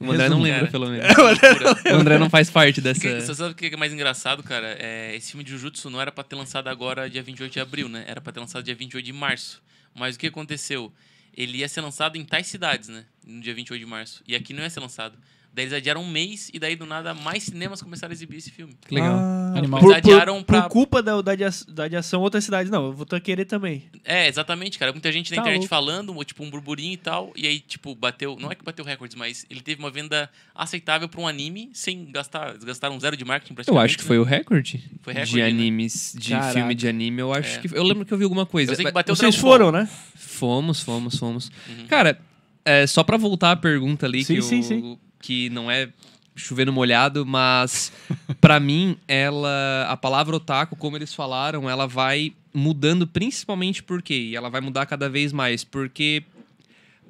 [0.00, 0.70] O André não lembra, cara.
[0.70, 1.06] pelo menos.
[1.16, 1.96] Loucura.
[1.96, 3.20] O André não faz parte dessa.
[3.20, 4.76] Você sabe o que é mais engraçado, cara?
[4.78, 7.88] É, esse filme de Jujutsu não era pra ter lançado agora dia 28 de abril,
[7.88, 8.04] né?
[8.06, 9.62] Era pra ter lançado dia 28 de março.
[9.94, 10.92] Mas o que aconteceu?
[11.36, 13.04] Ele ia ser lançado em tais cidades, né?
[13.28, 14.22] No dia 28 de março.
[14.26, 15.16] E aqui não ia ser lançado.
[15.52, 18.50] Daí eles adiaram um mês e daí do nada mais cinemas começaram a exibir esse
[18.50, 18.74] filme.
[18.86, 19.18] Que legal.
[19.56, 19.80] Animal.
[19.80, 22.70] Por, adiaram por, pra- por culpa da, da, adia- da adiação outras cidades.
[22.70, 23.84] Não, eu vou ter querer também.
[24.04, 24.92] É, exatamente, cara.
[24.92, 25.68] Muita gente na Tá internet louco.
[25.70, 27.32] falando, tipo, um burburinho e tal.
[27.34, 28.36] E aí, tipo, bateu.
[28.38, 32.04] Não é que bateu recordes, mas ele teve uma venda aceitável pra um anime sem
[32.12, 32.50] gastar.
[32.50, 34.22] Eles gastaram zero de marketing Eu acho que foi né?
[34.22, 34.84] o recorde.
[35.02, 35.48] Foi recorde, de né?
[35.48, 36.52] animes, de Caraca.
[36.52, 37.60] filme de anime, eu acho É.
[37.62, 37.74] que.
[37.76, 38.72] Eu lembro que eu vi alguma coisa.
[38.72, 39.88] Eu sei que bateu Vocês foram, né?
[40.14, 41.50] Fomos, fomos, fomos.
[41.68, 41.86] Uhum.
[41.88, 42.20] Cara,
[42.68, 44.98] é, só pra voltar à pergunta ali, Sim, que, sim, eu- sim.
[45.20, 45.88] que não é
[46.36, 47.92] chovendo molhado, mas
[48.40, 49.86] pra mim, ela.
[49.88, 54.14] A palavra otaku, como eles falaram, ela vai mudando principalmente por quê?
[54.30, 55.64] E ela vai mudar cada vez mais.
[55.64, 56.22] Porque.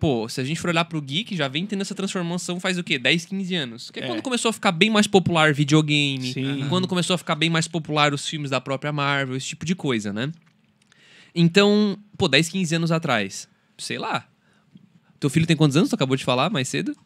[0.00, 2.84] Pô, se a gente for olhar pro geek, já vem tendo essa transformação faz o
[2.84, 3.00] quê?
[3.00, 3.90] 10, 15 anos.
[3.90, 4.06] Que é, É.
[4.06, 6.66] quando começou a ficar bem mais popular videogame, Sim.
[6.68, 9.74] quando começou a ficar bem mais popular os filmes da própria Marvel, esse tipo de
[9.74, 10.30] coisa, né?
[11.34, 14.24] Então, pô, 10, 15 anos atrás, sei lá.
[15.20, 15.88] Teu filho tem quantos anos?
[15.90, 16.96] Tu acabou de falar mais cedo?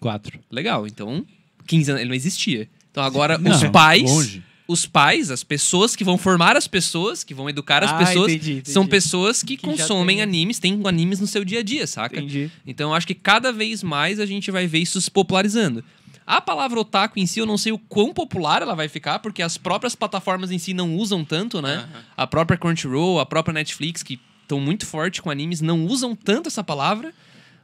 [0.00, 0.38] Quatro.
[0.50, 1.24] Legal, então
[1.66, 2.68] 15 anos, ele não existia.
[2.90, 4.42] Então agora Não, os pais longe.
[4.68, 8.32] os pais, as pessoas que vão formar as pessoas, que vão educar as Ah, pessoas,
[8.32, 8.70] entendi, entendi.
[8.70, 12.16] são pessoas que, Que consomem tem- animes, têm animes no seu dia a dia, saca?
[12.18, 12.50] Entendi.
[12.66, 15.82] Então eu acho que cada vez mais a gente vai ver isso se popularizando.
[16.26, 19.40] A palavra otaku em si, eu não sei o quão popular ela vai ficar, porque
[19.42, 21.88] as próprias plataformas em si não usam tanto, né?
[22.16, 26.48] A própria Crunchyroll, a própria Netflix, que estão muito forte com animes, não usam tanto
[26.48, 27.14] essa palavra.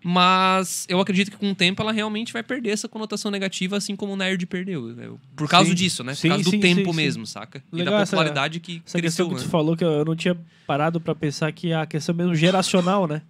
[0.04, 3.94] Mas eu acredito que com o tempo ela realmente vai perder essa conotação negativa, assim
[3.94, 4.88] como o nerd perdeu.
[4.88, 5.08] né?
[5.36, 5.76] Por causa Sim.
[5.98, 6.12] Por né?
[6.12, 6.96] Por Sim, causa do sim, tempo sim, sim.
[6.96, 7.62] mesmo, saca?
[7.72, 9.26] e Legal da essa- popularidade que Essa cresceu.
[9.26, 9.40] questão que né?
[9.42, 10.36] tu falou que eu não tinha
[10.66, 13.22] parado pra pensar que a questão mesmo geracional, né?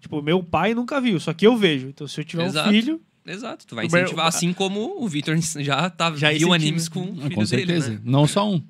[0.00, 1.88] Tipo, meu pai nunca viu, só que eu vejo.
[1.88, 2.68] Então, se eu tiver Exato.
[2.68, 6.88] um filho, Exato, tu vai incentivar, assim como o Victor já, tá, Já viu animes
[6.88, 7.90] com o filho Com dele, certeza.
[7.90, 8.00] né?
[8.04, 8.62] Não só um.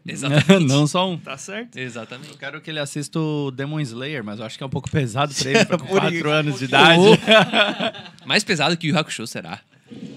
[0.06, 0.66] Exatamente.
[0.66, 1.16] não só um.
[1.18, 1.76] tá certo?
[1.76, 2.30] Exatamente.
[2.30, 4.90] Eu quero que ele assista o Demon Slayer, mas eu acho que é um pouco
[4.90, 6.28] pesado pra ele, pra com Por 4 isso.
[6.28, 7.02] anos de idade.
[8.24, 9.60] Mais pesado que o Yu Hakusho será.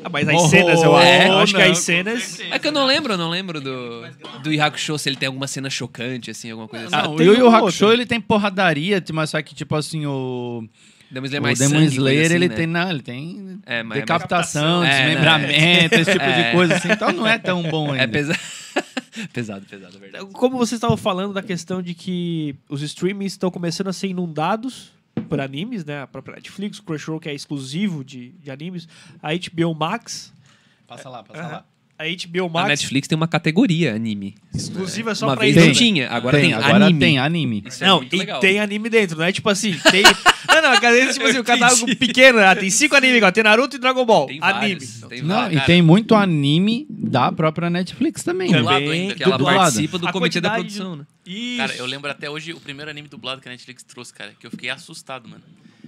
[0.03, 1.05] Ah, mas as Oh, cenas, eu acho.
[1.07, 1.28] é?
[1.28, 2.39] eu acho que Não, as com cenas.
[2.49, 4.03] É que eu não lembro, eu não lembro do,
[4.41, 6.95] do Yu Hakusho, se ele tem alguma cena chocante, assim, alguma coisa assim.
[6.95, 10.63] Ah, Não, o Yu Hakusho, ele tem porradaria, mas só que, tipo assim, o,
[11.11, 12.55] Demon Slayer o mais Demon sangue, Slayer, assim, ele né?
[12.55, 16.43] tem, não, ele tem É, é decapitação, É, desmembramento, esse tipo É.
[16.43, 16.91] de coisa assim.
[16.93, 18.03] Então não é tão bom ainda.
[18.03, 18.34] É pesa...
[19.34, 20.26] pesado, pesado, é verdade.
[20.34, 24.91] Como vocês estavam falando da questão de que os streamings estão começando a ser inundados
[25.30, 26.01] por animes, né?
[26.01, 28.88] A própria Netflix, o Crunchyroll, que é exclusivo de, de animes,
[29.22, 30.34] a HBO Max.
[30.88, 31.66] Passa lá, passa lá.
[31.98, 34.36] A HBO A Max, Netflix tem uma categoria anime.
[34.54, 35.66] exclusiva só Uma pra vez isso.
[35.66, 35.78] não né?
[35.80, 37.00] tinha, agora tem, agora anime.
[37.00, 37.64] tem anime.
[37.66, 38.39] Isso é Não, muito e legal.
[38.41, 40.04] tem anime dentro, não é tipo assim, tem...
[40.50, 43.78] não, não, cadê tipo assim, o catálogo pequeno, ah, tem cinco animes igual, tem Naruto
[43.78, 44.60] e Dragon Ball, Tem anime.
[44.76, 45.62] vários, tem Não, vários.
[45.64, 48.52] e tem muito anime da própria Netflix também.
[48.52, 48.58] né?
[48.58, 49.58] Dublado Também, ainda, Que ela dublado.
[49.60, 51.06] participa do A comitê da produção, né?
[51.26, 51.58] Isso.
[51.58, 54.46] Cara, eu lembro até hoje o primeiro anime dublado que a Netflix trouxe, cara, que
[54.46, 55.43] eu fiquei assustado, mano.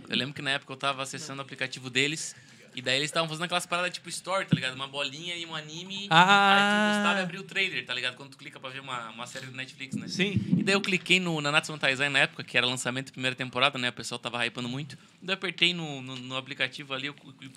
[0.09, 2.33] Eu lembro que na época eu tava acessando o aplicativo deles,
[2.77, 4.75] e daí eles estavam fazendo aquelas paradas tipo story, tá ligado?
[4.75, 6.07] Uma bolinha e um anime.
[6.11, 6.53] Ah.
[6.53, 8.15] Aí tu gostava e abria o trailer, tá ligado?
[8.15, 10.07] Quando tu clica pra ver uma, uma série do Netflix, né?
[10.07, 10.33] Sim.
[10.57, 13.35] E daí eu cliquei no Nanatsu no Taizai na época, que era lançamento da primeira
[13.35, 13.89] temporada, né?
[13.89, 14.95] O pessoal tava hypando muito.
[15.21, 17.13] Daí eu apertei no, no, no aplicativo ali, eu-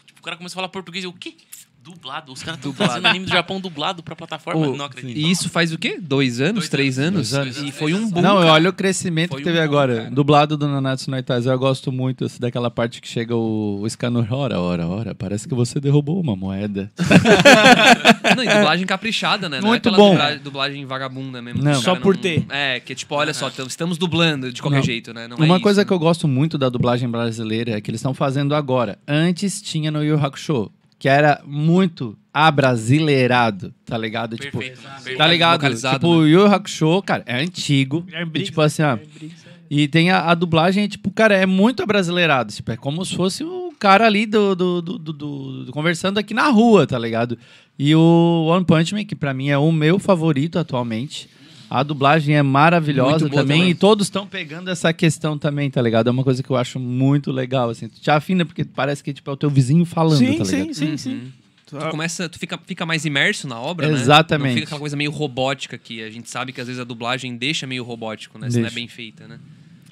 [0.07, 1.05] tipo, o cara começou a falar português.
[1.05, 1.37] Eu, o quê?
[1.83, 2.31] Dublado?
[2.31, 4.69] Os caras estão fazendo anime do Japão dublado pra plataforma?
[4.69, 5.17] Ô, não acredito.
[5.17, 5.99] E isso faz o quê?
[6.01, 6.55] Dois anos?
[6.57, 7.31] Dois três anos?
[7.31, 7.63] Dois anos.
[7.63, 8.53] E foi um boom, Não, cara.
[8.53, 9.97] olha o crescimento Foi que teve um boom, agora.
[9.97, 10.11] cara.
[10.11, 13.89] Dublado do Nanatsu no Taizai, eu gosto muito assim, daquela parte que chega o, o
[13.89, 14.31] Scanner.
[14.33, 16.93] Ora, ora, ora, parece que você derrubou uma moeda.
[18.37, 19.61] Não, e dublagem caprichada, né?
[19.61, 20.11] Não Muito é aquela bom.
[20.15, 21.63] dubla- dublagem vagabunda mesmo.
[21.63, 21.75] Não.
[21.81, 22.45] Só por não- ter.
[22.51, 24.85] É, que tipo, olha só, tam- estamos dublando de qualquer Não.
[24.85, 25.27] jeito, né?
[25.27, 25.85] Não é Uma isso, coisa né?
[25.87, 28.99] que eu gosto muito da dublagem brasileira é que eles estão fazendo agora.
[29.09, 30.71] Antes tinha no Yu Yu Hakusho,
[31.01, 34.37] que era muito abrasileirado, tá ligado?
[34.37, 34.81] Tipo, Perfeito.
[34.83, 35.19] perfeito.
[35.19, 35.75] tá ligado?
[35.75, 38.03] Tipo, o Yu Hakusho, cara, é antigo.
[38.03, 39.51] Guilherme E, tipo assim, ó, Guilherme Briggs, é.
[39.71, 42.53] E tem a, a dublagem, tipo, cara, é muito abrasileirado.
[42.53, 46.19] Tipo, é como se fosse o cara ali do, do, do- do- do- do- conversando
[46.19, 47.39] aqui na rua, tá ligado?
[47.79, 51.29] E o One Punch Man, que pra mim é o meu favorito atualmente.
[51.71, 53.71] A dublagem é maravilhosa também, também.
[53.71, 56.09] E todos estão pegando essa questão também, tá ligado?
[56.09, 57.89] É uma coisa que eu acho muito legal, assim.
[57.89, 60.75] Tu te afina porque parece que tipo, é o teu vizinho falando, Sim, tá ligado?
[60.75, 61.33] sim, sim, sim.
[61.67, 63.95] Tu começa, tu fica, fica mais imerso na obra, né?
[63.95, 64.49] Exatamente.
[64.49, 67.37] Não fica aquela coisa meio robótica que a gente sabe que às vezes a dublagem
[67.37, 68.51] deixa meio robótico, né?
[68.51, 68.75] Se não é Deixa.
[68.75, 69.39] bem feita, né?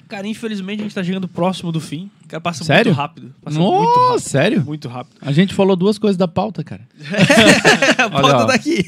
[0.09, 2.11] Cara, infelizmente a gente tá chegando próximo do fim.
[2.27, 2.89] Cara, passa Sério?
[2.89, 3.33] muito rápido.
[3.41, 4.19] Passa Nossa, muito rápido.
[4.19, 4.65] sério?
[4.65, 5.15] Muito rápido.
[5.21, 6.81] A gente falou duas coisas da pauta, cara.
[8.11, 8.45] Volta ó.
[8.45, 8.83] daqui.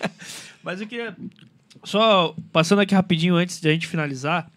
[0.64, 1.14] Mas eu queria.
[1.84, 4.50] Só passando aqui rapidinho antes de a gente finalizar.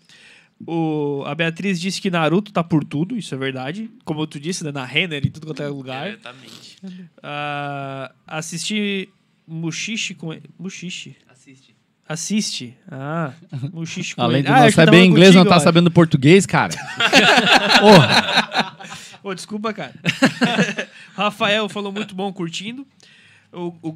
[0.65, 3.89] O, a Beatriz disse que Naruto tá por tudo, isso é verdade.
[4.05, 6.07] Como tu disse, né, na Renner e tudo quanto é lugar.
[6.07, 6.78] Exatamente.
[7.21, 9.09] Ah, assisti
[9.47, 10.38] Mushishi com.
[10.57, 11.17] Mushishi.
[11.30, 11.76] Assiste.
[12.07, 12.78] Assiste.
[12.89, 13.34] Ah,
[13.73, 14.47] Mushishi com Além ele.
[14.47, 16.73] de ah, não acho que eu saber inglês, contigo, não tá sabendo português, cara.
[17.82, 18.78] Porra.
[19.23, 19.93] Ô, desculpa, cara.
[21.15, 22.88] Rafael falou muito bom, curtindo.
[23.56, 23.89] O, o,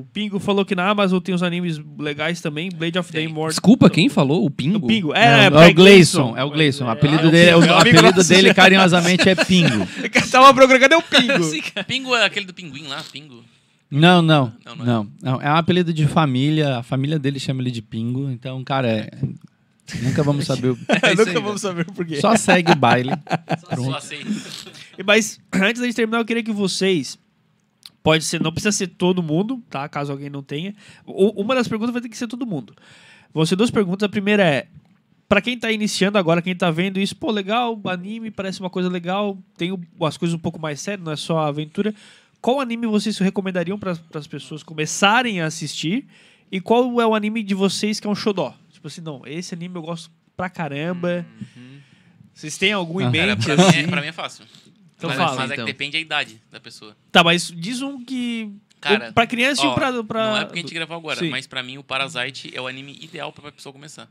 [0.00, 2.68] o Pingo falou que na Amazon tem uns animes legais também.
[2.68, 3.22] Blade of the.
[3.22, 3.50] Immortal.
[3.50, 4.44] Desculpa, quem falou?
[4.44, 4.78] O Pingo?
[4.78, 5.14] O Pingo.
[5.14, 6.86] É, É, é, o Gleison, é o Gleison.
[6.86, 7.74] O apelido É, dele, o o Pingo.
[7.74, 9.86] apelido dele carinhosamente é Pingo.
[10.30, 11.44] Tava procurando, cadê o Pingo?
[11.86, 13.44] Pingo é aquele do pinguim lá, Pingo.
[13.90, 14.86] Não, não, Não, não é.
[14.86, 15.42] não, não.
[15.42, 16.78] É um apelido de família.
[16.78, 18.28] A família dele chama ele de Pingo.
[18.28, 19.10] Então, cara, é...
[20.02, 20.70] nunca vamos saber.
[20.70, 20.78] O...
[20.88, 22.20] É Nunca aí, vamos saber por quê.
[22.20, 23.10] Só segue o baile.
[23.76, 24.24] Só sei.
[25.06, 27.16] Mas antes da gente terminar, eu queria que vocês.
[28.04, 29.88] Pode ser, não precisa ser todo mundo, tá?
[29.88, 30.74] Caso alguém não tenha.
[31.06, 32.72] U- Uma das perguntas vai ter que ser todo mundo.
[33.32, 34.04] Vão ser duas perguntas.
[34.06, 34.66] A primeira é:
[35.26, 38.88] Pra quem tá iniciando agora, quem tá vendo isso, pô, legal, anime parece uma coisa
[38.90, 41.94] legal, tem o- as coisas um pouco mais sérias, não é só a aventura.
[42.42, 46.06] Qual anime vocês recomendariam para as pessoas começarem a assistir?
[46.52, 48.54] E qual é o anime de vocês que é um xodó?
[48.70, 51.24] Tipo assim, não, esse anime eu gosto pra caramba.
[52.34, 53.10] Vocês têm algum em.
[53.10, 53.44] Cara, mente?
[53.46, 53.78] pra, mim assim?
[53.78, 54.44] é, pra mim é fácil.
[54.96, 55.66] Então mas fala, mas é que então.
[55.66, 56.96] depende da idade da pessoa.
[57.10, 60.26] Tá, mas diz um que Cara, pra criança e ó, um pra, pra...
[60.26, 61.30] Não é porque a gente gravou agora, Sim.
[61.30, 64.08] mas pra mim o Parasite é o anime ideal pra pessoa começar.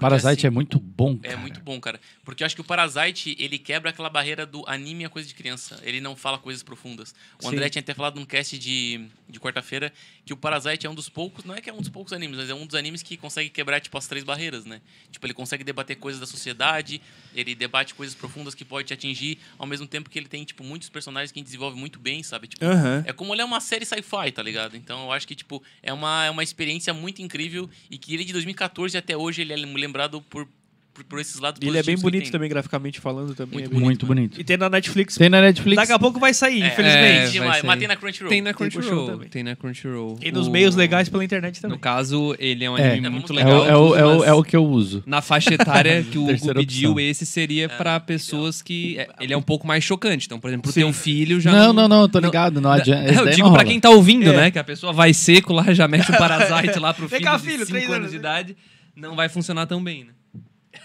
[0.00, 1.36] Parasite assim, é muito bom, É cara.
[1.38, 2.00] muito bom, cara.
[2.24, 5.34] Porque eu acho que o Parasite, ele quebra aquela barreira do anime é coisa de
[5.34, 5.80] criança.
[5.82, 7.14] Ele não fala coisas profundas.
[7.38, 7.54] O Sim.
[7.54, 9.92] André tinha até falado num cast de, de quarta-feira
[10.24, 12.36] que o Parasite é um dos poucos, não é que é um dos poucos animes,
[12.36, 14.80] mas é um dos animes que consegue quebrar, tipo, as três barreiras, né?
[15.10, 17.00] Tipo, ele consegue debater coisas da sociedade,
[17.34, 20.62] ele debate coisas profundas que pode te atingir, ao mesmo tempo que ele tem, tipo,
[20.62, 22.46] muitos personagens que desenvolve muito bem, sabe?
[22.46, 23.02] Tipo, Aham.
[23.06, 24.76] é como olhar uma série sci-fi, tá ligado?
[24.76, 28.24] Então eu acho que, tipo, é uma, é uma experiência muito incrível e que ele
[28.24, 30.46] de 2014 até hoje ele é lembrado por,
[30.94, 33.60] por, por esses lados ele é bem bonito também, graficamente falando também.
[33.60, 34.14] Muito é bonito, Muito mano.
[34.20, 34.40] bonito.
[34.40, 35.14] E tem na Netflix.
[35.16, 35.76] Tem na Netflix.
[35.76, 37.38] Daqui a pouco vai sair, É, infelizmente.
[37.38, 37.66] É, vai sair.
[37.66, 38.28] Mas tem na Crunchyroll.
[38.30, 39.18] Tem na Crunchyroll.
[39.30, 40.18] Tem na Crunchyroll.
[40.22, 41.76] E nos O- meios legais pela internet também.
[41.76, 42.90] No caso, ele é um É.
[42.92, 43.62] anime É, muito É legal.
[43.62, 45.02] o, é, o, é, o, mas é o que eu uso.
[45.06, 47.08] Na faixa etária que o Hugo Terceira pediu, opção.
[47.08, 48.98] esse seria pra pessoas que.
[48.98, 50.26] é, Ele é um pouco mais chocante.
[50.26, 51.50] Então, por exemplo, pro teu filho já.
[51.50, 52.60] Não, não, não, tô ligado.
[52.60, 53.08] Não adianta.
[53.08, 53.70] Esse Eu daí digo não pra rola.
[53.72, 54.36] quem tá ouvindo, É.
[54.36, 54.50] né?
[54.50, 57.36] Que a pessoa vai seco lá, já mete um parasite lá pro Vem filho cá,
[57.38, 58.10] de filho, 5 três anos anos.
[58.10, 58.56] de idade.
[58.94, 60.12] Não vai funcionar tão bem, né?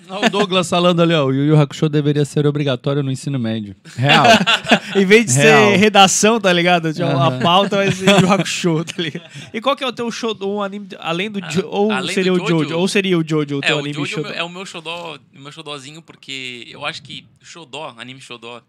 [0.10, 1.26] Olha o Douglas falando ali, ó.
[1.26, 3.76] O Yu Yu Hakusho deveria ser obrigatório no ensino médio.
[3.96, 4.26] Real.
[4.96, 5.72] Em vez de Real.
[5.72, 6.94] ser redação, tá ligado?
[6.94, 7.40] Tipo, A Aham.
[7.40, 9.30] pauta vai ser o Hakusho, tá ligado?
[9.54, 12.14] E qual que é o teu show, um anime, além do Jo- ou além do
[12.14, 12.78] seria o Jojo?
[12.78, 15.18] Ou seria o Jojo o É, teu o anime é o é o meu xodó,
[15.36, 18.62] o meu xodózinho, porque eu acho que xodó, anime xodó,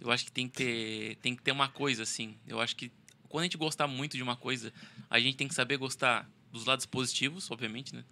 [0.00, 2.34] eu acho que tem que ter, tem que ter uma coisa, assim.
[2.46, 2.90] Eu acho que
[3.28, 4.72] quando a gente gostar muito de uma coisa,
[5.08, 8.04] a gente tem que saber gostar dos lados positivos, obviamente, né?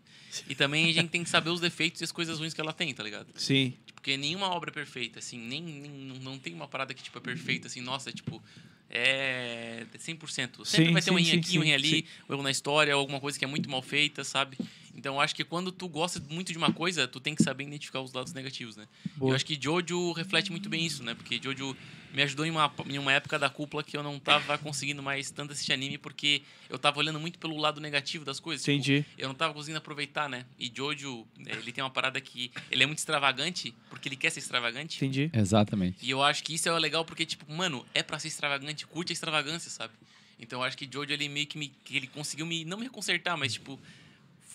[0.49, 2.72] E também a gente tem que saber os defeitos e as coisas ruins que ela
[2.72, 3.28] tem, tá ligado?
[3.36, 3.74] Sim.
[3.95, 5.90] Porque nenhuma obra é perfeita, assim, nem, nem
[6.20, 8.42] não- tem uma parada que tipo é perfeita, assim, nossa, tipo,
[8.90, 10.64] é 100%.
[10.64, 12.51] Sempre Sim, vai ter um sim, erro sim, aqui, um erro ali, um erro na
[12.51, 14.57] história, alguma coisa que é muito mal feita, sabe?
[14.95, 17.64] Então eu acho que quando tu gosta muito de uma coisa, tu tem que saber
[17.64, 18.86] identificar os lados negativos, né?
[19.16, 19.32] Boa.
[19.32, 21.14] Eu acho que Jojo reflete muito bem isso, né?
[21.14, 21.76] Porque Jojo
[22.14, 25.32] me ajudou em uma, em uma época da cúpula que eu não tava conseguindo mais
[25.32, 28.64] tanto assistir anime porque eu tava olhando muito pelo lado negativo das coisas.
[28.64, 29.04] Tipo, Entendi.
[29.18, 30.46] eu não tava conseguindo aproveitar, né?
[30.56, 34.30] E Jojo, eh, ele tem uma parada que ele é muito extravagante, porque ele quer
[34.30, 34.96] ser extravagante.
[34.96, 35.28] Entendi.
[35.32, 35.98] Exatamente.
[36.00, 39.10] E eu acho que isso é legal porque, tipo, mano, é pra ser extravagante, curte
[39.10, 39.92] a extravagância, sabe?
[40.38, 41.68] Então eu acho que Jojo, ele meio que me.
[41.84, 42.64] que ele conseguiu me.
[42.64, 43.78] não me consertar, mas, tipo,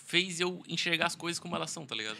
[0.06, 2.18] fez eu enxergar as coisas como elas são, tá ligado?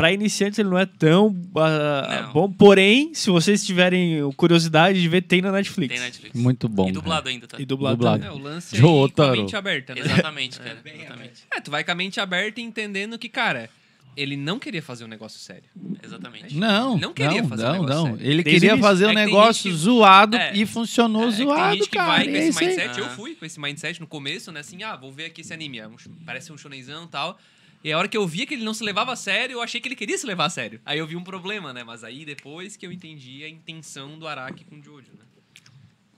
[0.00, 2.32] Pra iniciantes ele não é tão ah, Não.
[2.32, 5.92] bom, porém, se vocês tiverem curiosidade de ver, tem na Netflix.
[5.94, 6.40] Tem Netflix.
[6.40, 6.88] Muito bom.
[6.88, 7.60] E dublado ainda, tá?
[7.60, 7.96] E dublado.
[7.96, 8.24] Dublado.
[8.24, 10.00] É, o lance aí com a mente aberta, né?
[10.00, 10.78] Exatamente, cara.
[10.82, 11.42] Exatamente.
[11.54, 13.68] É, tu vai com a mente aberta e entendendo que, cara,
[14.16, 15.64] ele não queria fazer um negócio sério.
[16.02, 16.56] Exatamente.
[16.56, 18.04] Não, Não queria não, fazer um não, negócio não.
[18.16, 18.20] sério.
[18.32, 20.52] Ele Desde queria fazer É um tem negócio que- zoado É.
[20.56, 22.08] e funcionou É, é que zoado, tem gente que cara.
[22.08, 22.98] vai com é esse mindset.
[22.98, 24.60] Eu fui com esse mindset no começo, né?
[24.60, 25.78] Assim, ah, vou ver aqui esse anime.
[25.78, 27.38] é um parece um shonenzão e tal.
[27.82, 29.80] E a hora que eu via que ele não se levava a sério, eu achei
[29.80, 30.80] que ele queria se levar a sério.
[30.84, 31.82] Aí eu vi um problema, né?
[31.82, 35.24] Mas aí depois que eu entendi a intenção do Araki com o Jojo, né?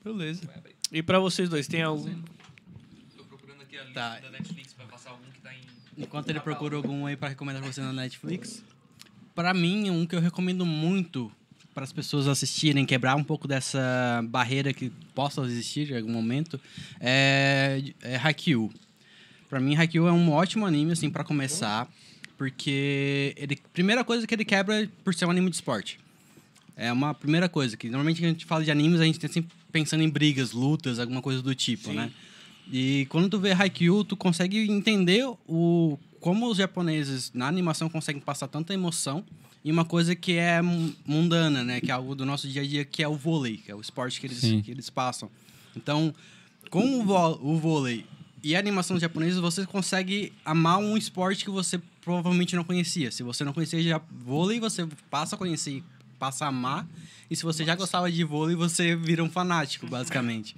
[0.04, 0.42] Beleza.
[0.90, 2.20] E pra vocês dois, tem algum.
[3.16, 4.18] Tô procurando aqui a lista Tá.
[4.20, 5.60] da Netflix pra passar algum que tá em.
[5.96, 8.64] Enquanto ele procura algum aí pra recomendar pra você na Netflix.
[9.34, 11.30] Pra mim, um que eu recomendo muito
[11.72, 16.60] para as pessoas assistirem, quebrar um pouco dessa barreira que possa existir em algum momento,
[17.00, 18.70] é, é Haikyuu.
[19.52, 21.86] Pra mim, Haikyuu é um ótimo anime, assim, para começar,
[22.38, 26.00] porque ele, primeira coisa que ele quebra é por ser um anime de esporte.
[26.74, 29.28] É uma primeira coisa, que normalmente quando a gente fala de animes, a gente tá
[29.28, 32.10] sempre pensando em brigas, lutas, alguma coisa do tipo, né?
[32.72, 38.22] E quando tu vê Haikyuu, tu consegue entender o como os japoneses na animação conseguem
[38.22, 39.22] passar tanta emoção
[39.62, 41.78] em uma coisa que é mu- mundana, né?
[41.78, 43.82] Que é algo do nosso dia a dia, que é o vôlei, que é o
[43.82, 44.62] esporte que eles, Sim.
[44.62, 45.28] que eles passam.
[45.76, 46.14] Então,
[46.70, 48.06] com o, vo- o vôlei
[48.42, 53.10] e a animação japonesa, você consegue amar um esporte que você provavelmente não conhecia.
[53.10, 55.82] Se você não conhecia já vôlei, você passa a conhecer,
[56.18, 56.86] passa a amar.
[57.30, 60.56] E se você já gostava de vôlei, você vira um fanático, basicamente.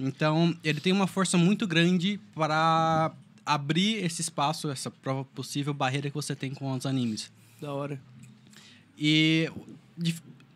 [0.00, 3.12] Então, ele tem uma força muito grande para
[3.44, 7.30] abrir esse espaço, essa prova possível barreira que você tem com os animes.
[7.60, 8.00] Da hora.
[8.96, 9.50] E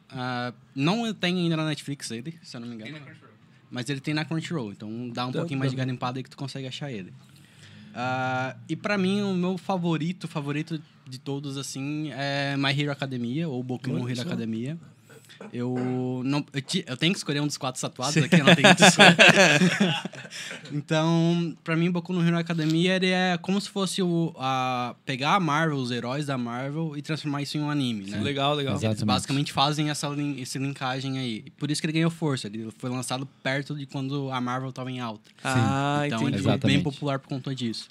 [0.08, 2.98] ah, não tem ainda na Netflix ele, se eu não me engano.
[3.72, 6.22] Mas ele tem na Crunchyroll, então dá um Tá, pouquinho tá mais de garimpada aí
[6.22, 7.12] que tu consegue achar ele.
[7.94, 13.48] Ah, e pra mim, o meu favorito, favorito de todos, assim, é My Hero Academia,
[13.48, 14.20] ou Boku no Hero.
[14.20, 14.78] Academia.
[15.52, 18.54] Eu, não, eu, ti- eu tenho que escolher um dos quatro tatuados aqui, eu não
[18.54, 19.16] tenho que escolher.
[20.72, 25.34] então, pra mim, Boku no Hero Academia ele é como se fosse o, a, pegar
[25.34, 28.18] a Marvel, os heróis da Marvel, e transformar isso em um anime, né?
[28.20, 28.74] Legal, legal.
[28.74, 28.86] Exato.
[28.86, 29.06] Eles Exatamente.
[29.16, 30.08] basicamente fazem essa,
[30.38, 31.44] essa linkagem aí.
[31.58, 32.46] Por isso que ele ganhou força.
[32.46, 35.30] Ele foi lançado perto de quando a Marvel estava em alta.
[35.42, 36.36] Ah, então entendi.
[36.36, 36.82] ele foi bem Exatamente.
[36.84, 37.88] popular por conta disso.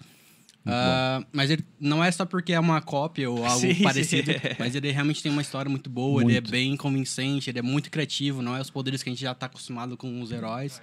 [0.66, 3.84] Ah, mas ele não é só porque é uma cópia ou algo Sim, sim.
[3.84, 6.52] parecido, mas ele realmente tem uma história muito boa, ele é Muito.
[6.52, 9.48] bem convincente, ele é muito criativo, não é os poderes que a gente já está
[9.48, 10.82] acostumado com os heróis.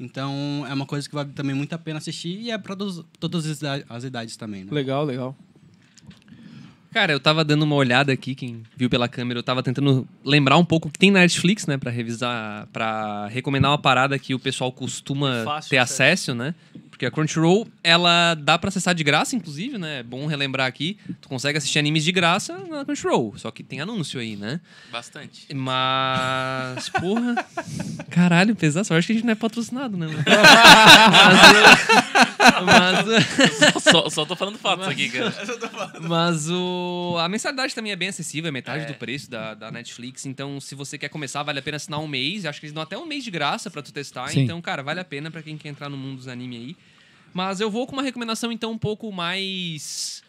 [0.00, 2.74] Então é uma coisa que vale também muito a pena assistir e é para
[3.20, 4.70] todas as idades, também, né?
[4.72, 5.36] Legal, legal.
[6.90, 10.56] Cara, eu tava dando uma olhada aqui, quem viu pela câmera, eu tava tentando lembrar
[10.56, 14.34] um pouco o que tem na Netflix, né, Pra revisar, pra recomendar uma parada que
[14.34, 16.02] o pessoal costuma Fácil ter acesso.
[16.30, 16.54] acesso, né?
[16.98, 20.00] Porque a Crunchyroll, ela dá pra acessar de graça, inclusive, né?
[20.00, 20.98] É bom relembrar aqui.
[21.20, 24.60] Tu consegue assistir animes de graça na Crunchyroll, só que tem anúncio aí, né?
[24.90, 25.46] Bastante.
[25.54, 27.36] Mas, porra.
[28.10, 28.84] Caralho, pesado.
[28.84, 30.08] Só acho que a gente não é patrocinado, né?
[30.18, 30.18] mas,
[32.64, 35.32] mas, só, só tô falando fatos aqui, cara.
[36.08, 38.86] mas o, a mensalidade também é bem acessível, é metade É.
[38.86, 40.26] do preço da, da Netflix.
[40.26, 42.46] Então, se você quer começar, vale a pena assinar um mês.
[42.46, 44.28] Acho que eles dão até um mês de graça pra tu testar.
[44.28, 44.42] Sim.
[44.42, 46.76] Então, cara, vale a pena pra quem quer entrar no mundo dos anime aí.
[47.34, 50.22] Mas eu vou com uma recomendação, então, um pouco mais.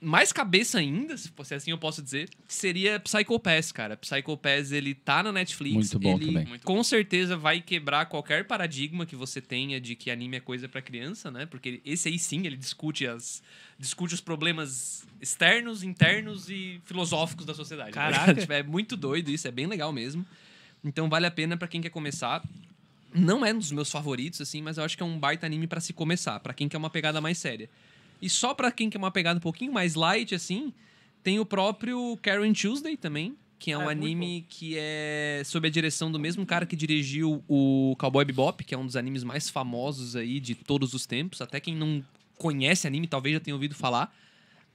[0.00, 3.96] Mais cabeça ainda, se fosse assim eu posso dizer, seria Psycho Pass, cara.
[3.96, 5.74] Psycho Pass, ele tá na Netflix.
[5.74, 6.46] Muito bom ele também.
[6.46, 10.68] Muito com certeza vai quebrar qualquer paradigma que você tenha de que anime é coisa
[10.68, 11.46] pra criança, né?
[11.46, 13.42] Porque esse aí sim, ele discute as
[13.78, 17.92] discute os problemas externos, internos e filosóficos da sociedade.
[17.92, 18.34] tá Caraca.
[18.40, 20.24] Tipo, é muito doido isso, é bem legal mesmo.
[20.84, 22.44] Então vale a pena pra quem quer começar.
[23.14, 25.66] Não é um dos meus favoritos assim, mas eu acho que é um baita anime
[25.66, 27.70] pra se começar, pra quem quer uma pegada mais séria.
[28.20, 30.72] E só pra quem quer uma pegada um pouquinho mais light assim,
[31.22, 35.66] tem o próprio Karen Tuesday também, que é um Ah, é anime que é sob
[35.66, 39.24] a direção do mesmo cara que dirigiu o Cowboy Bebop, que é um dos animes
[39.24, 41.40] mais famosos aí de todos os tempos.
[41.40, 42.04] Até quem não
[42.38, 44.14] conhece anime talvez já tenha ouvido falar.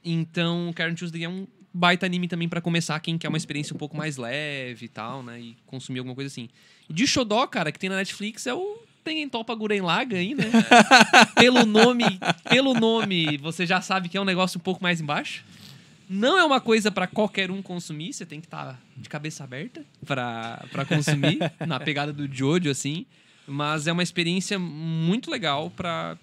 [0.04, 3.78] Então, Karen Tuesday é um baita anime também pra começar, quem quer uma experiência um
[3.78, 5.40] pouco mais leve e tal, né?
[5.40, 6.50] E consumir alguma coisa assim.
[6.90, 10.36] E de Shodó, cara, que tem na Netflix é o Tengen Toppa Guren Laga aí,
[10.36, 10.46] né?
[11.36, 12.06] pelo nome,
[12.50, 15.44] pelo nome, você já sabe que é um negócio um pouco mais embaixo.
[16.10, 19.86] Não é uma coisa pra qualquer um consumir, você tem que estar de cabeça aberta
[20.06, 23.06] pra pra consumir, na pegada do Jojo, assim.
[23.48, 26.18] Mas é uma experiência muito legal pra.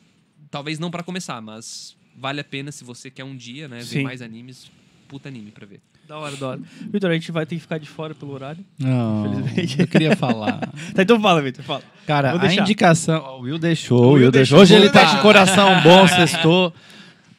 [0.51, 3.79] Talvez não pra começar, mas vale a pena se você quer um dia, né?
[3.79, 4.03] Ver Sim.
[4.03, 4.71] mais animes.
[5.07, 5.81] Puta anime pra ver.
[6.09, 6.61] Da hora, da hora.
[6.91, 8.65] Vitor, a gente vai ter que ficar de fora pelo horário.
[8.79, 9.81] Não, Infelizmente.
[9.81, 10.59] eu queria falar.
[10.95, 11.83] Tá, então fala, Vitor, fala.
[12.07, 13.23] Cara, a indicação.
[13.39, 14.59] O Will deixou, O o Will Will deixou.
[14.59, 14.77] deixou.
[14.79, 16.73] Hoje ele tá o coração bom, sextou.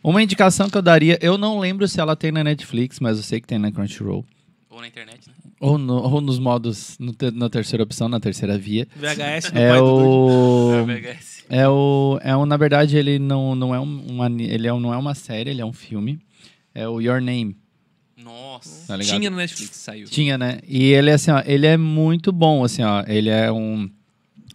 [0.04, 3.24] Uma indicação que eu daria, eu não lembro se ela tem na Netflix, mas eu
[3.24, 4.24] sei que tem na Crunchyroll.
[4.70, 5.34] Ou na internet, né?
[5.60, 8.88] Ou, no- ou nos modos, no te- na terceira opção, na terceira via.
[8.96, 10.74] VHS do É do o.
[10.74, 11.46] É o VHS.
[11.50, 12.20] É o.
[12.22, 14.98] É um, na verdade, ele não, não, é um, um ani- ele é não é
[14.98, 16.20] uma série, ele é um filme.
[16.74, 17.58] É o Your Name,
[18.30, 18.88] Nossa.
[18.88, 19.00] tá?
[19.00, 20.06] Tinha no Netflix, saiu.
[20.08, 20.60] Tinha, né?
[20.68, 23.04] E ele, assim, ó, ele é muito bom, assim, ó.
[23.08, 23.90] Ele é um.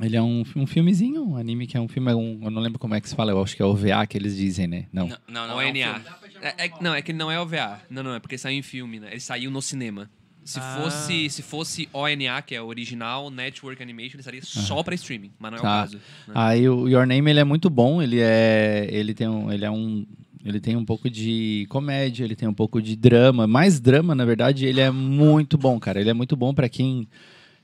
[0.01, 2.61] Ele é um, um filmezinho, um anime que é um filme, é um, eu não
[2.61, 4.87] lembro como é que se fala, eu acho que é OVA que eles dizem, né?
[4.93, 5.07] Não.
[5.07, 5.61] Não, não, não.
[5.61, 5.95] é um ONA.
[5.95, 6.05] filme.
[6.43, 7.81] É- é- não, é que ele não é OVA.
[7.89, 9.09] Não, não, é porque saiu em filme, né?
[9.13, 10.11] Ele saiu no cinema.
[10.45, 10.79] Se, Ah.
[10.83, 15.31] fosse, se fosse ONA, que é o original Network Animation, ele estaria só pra streaming,
[15.39, 15.69] mas não é o Tá.
[15.83, 15.97] caso.
[15.97, 16.35] né?
[16.35, 19.71] Aí o Your Name ele é muito bom, ele é ele tem um ele é
[19.71, 20.05] um
[20.45, 24.25] ele tem um pouco de comédia, ele tem um pouco de drama, mais drama na
[24.25, 26.01] verdade, ele é muito bom, cara.
[26.01, 27.09] Ele é muito bom pra quem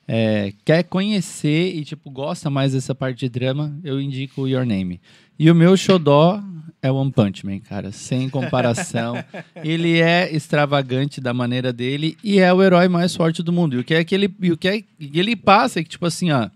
[0.08, 4.64] é, quer conhecer e tipo gosta mais dessa parte de drama, eu indico o Your
[4.64, 5.00] Name.
[5.38, 6.42] E o meu xodó
[6.82, 9.14] é One Punch Man, cara, sem comparação.
[9.62, 13.76] ele é extravagante da maneira dele e é o herói mais forte do mundo.
[13.76, 14.86] E o que é que ele, e o que é que
[15.18, 16.48] ele passa é que tipo assim, ó,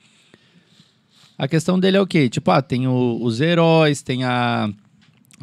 [1.37, 2.29] a questão dele é o quê?
[2.29, 4.71] Tipo, ah, tem o- os heróis, tem a,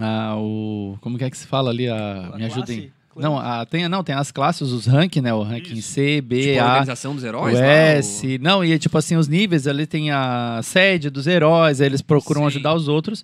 [0.04, 2.92] a- o como que é que se fala ali a, A me ajudem.
[3.16, 5.34] Não, a, tem não, tem as classes, os ranking, né?
[5.34, 5.92] O ranking Isso.
[5.92, 8.38] C, B, Tipo, a A, organização dos heróis o lá, S.
[8.40, 12.02] Não, e é tipo assim, os níveis, ali tem a sede dos heróis, aí eles
[12.02, 12.48] procuram Sim.
[12.48, 13.24] ajudar os outros.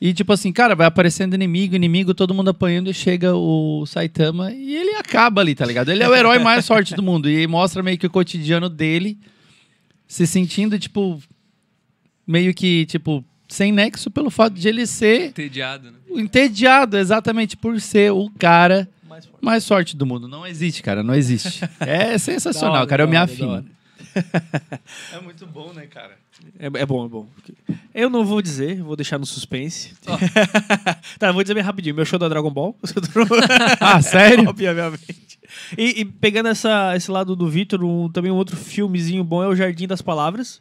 [0.00, 4.52] E tipo assim, cara, vai aparecendo inimigo, inimigo, todo mundo apanhando e chega o Saitama
[4.52, 5.90] e ele acaba ali, tá ligado?
[5.90, 9.18] Ele é o herói mais forte do mundo e mostra meio que o cotidiano dele
[10.08, 11.18] se sentindo, tipo,
[12.26, 15.98] meio que, tipo, sem nexo pelo fato de ele ser Entediado, né?
[16.10, 19.44] entediado exatamente por ser o cara Mais forte.
[19.44, 20.26] mais forte do mundo.
[20.28, 21.60] Não existe, cara, não existe.
[21.80, 23.64] É sensacional, hora, cara, eu me afino.
[25.12, 26.16] É muito bom, né, cara?
[26.58, 27.26] É, é bom, é bom.
[27.94, 29.92] Eu não vou dizer, vou deixar no suspense.
[31.18, 31.94] tá, eu vou dizer bem rapidinho.
[31.94, 32.74] Meu show da Dragon Ball.
[33.80, 34.48] Ah, sério?
[34.48, 35.38] Obviamente.
[35.76, 39.48] E, e pegando essa, esse lado do Vitor, um- também um outro filmezinho bom é
[39.48, 40.60] o Jardim das Palavras.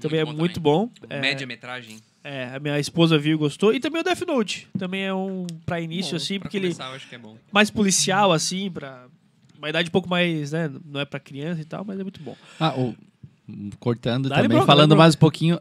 [0.00, 0.90] também é bom muito bom.
[1.08, 1.98] É, Média-metragem.
[2.24, 3.72] É, a minha esposa viu e gostou.
[3.72, 4.68] E também o Death Note.
[4.78, 7.18] Também é um pra início, Bom, assim, pra porque ele começar, eu acho que é
[7.18, 7.36] bom.
[7.52, 9.06] mais policial, assim, pra
[9.56, 10.70] uma idade um pouco mais, né?
[10.84, 12.36] Não é pra criança e tal, mas é muito bom.
[12.60, 12.94] Ah, o-
[13.78, 15.58] cortando também, bronca, falando mais um pouquinho.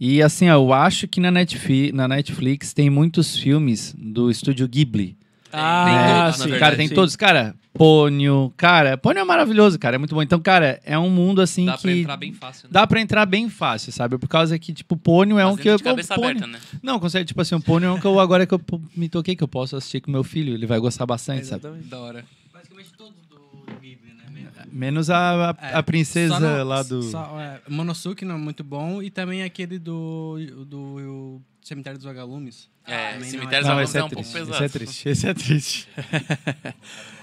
[0.00, 4.66] E assim, ó, eu acho que na Netflix, na Netflix tem muitos filmes do estúdio
[4.68, 5.16] Ghibli.
[5.52, 6.50] Ah, Tem todos, na sim.
[6.50, 6.60] verdade.
[6.60, 6.94] Cara, tem sim.
[6.94, 7.16] todos.
[7.16, 8.52] Cara, Pônio.
[8.56, 9.96] Cara, Pônio é maravilhoso, cara.
[9.96, 10.22] É muito bom.
[10.22, 11.82] Então, cara, é um mundo assim Dá que.
[11.82, 12.70] pra entrar bem fácil, né?
[12.72, 14.18] Dá pra entrar bem fácil, sabe?
[14.18, 15.90] Por causa que, tipo, Pônio é Mas um dentro que eu.
[15.90, 16.58] cabeça Pônio- aberta, né?
[16.82, 18.60] Não, consegue, tipo assim, o Pônio é um que eu agora que eu
[18.96, 21.60] me toquei, que eu posso assistir com meu filho, ele vai gostar bastante, sabe?
[21.66, 21.88] Exatamente.
[21.88, 22.24] Da hora.
[22.52, 23.38] Basicamente todos do
[23.80, 24.24] Ghibli, né?
[24.32, 24.50] mesmo?
[24.72, 27.02] Menos a, a, É, a princesa só no- lá do.
[27.02, 32.68] Só, é, Monosuke não é muito bom e também aquele do, do Cemitério dos Vagalumes.
[32.86, 34.38] É, Também Cemitério dos Vagalumes é é um pouco triste.
[34.38, 34.72] Esse é pesado.
[34.72, 35.08] triste.
[35.08, 35.88] Esse é triste.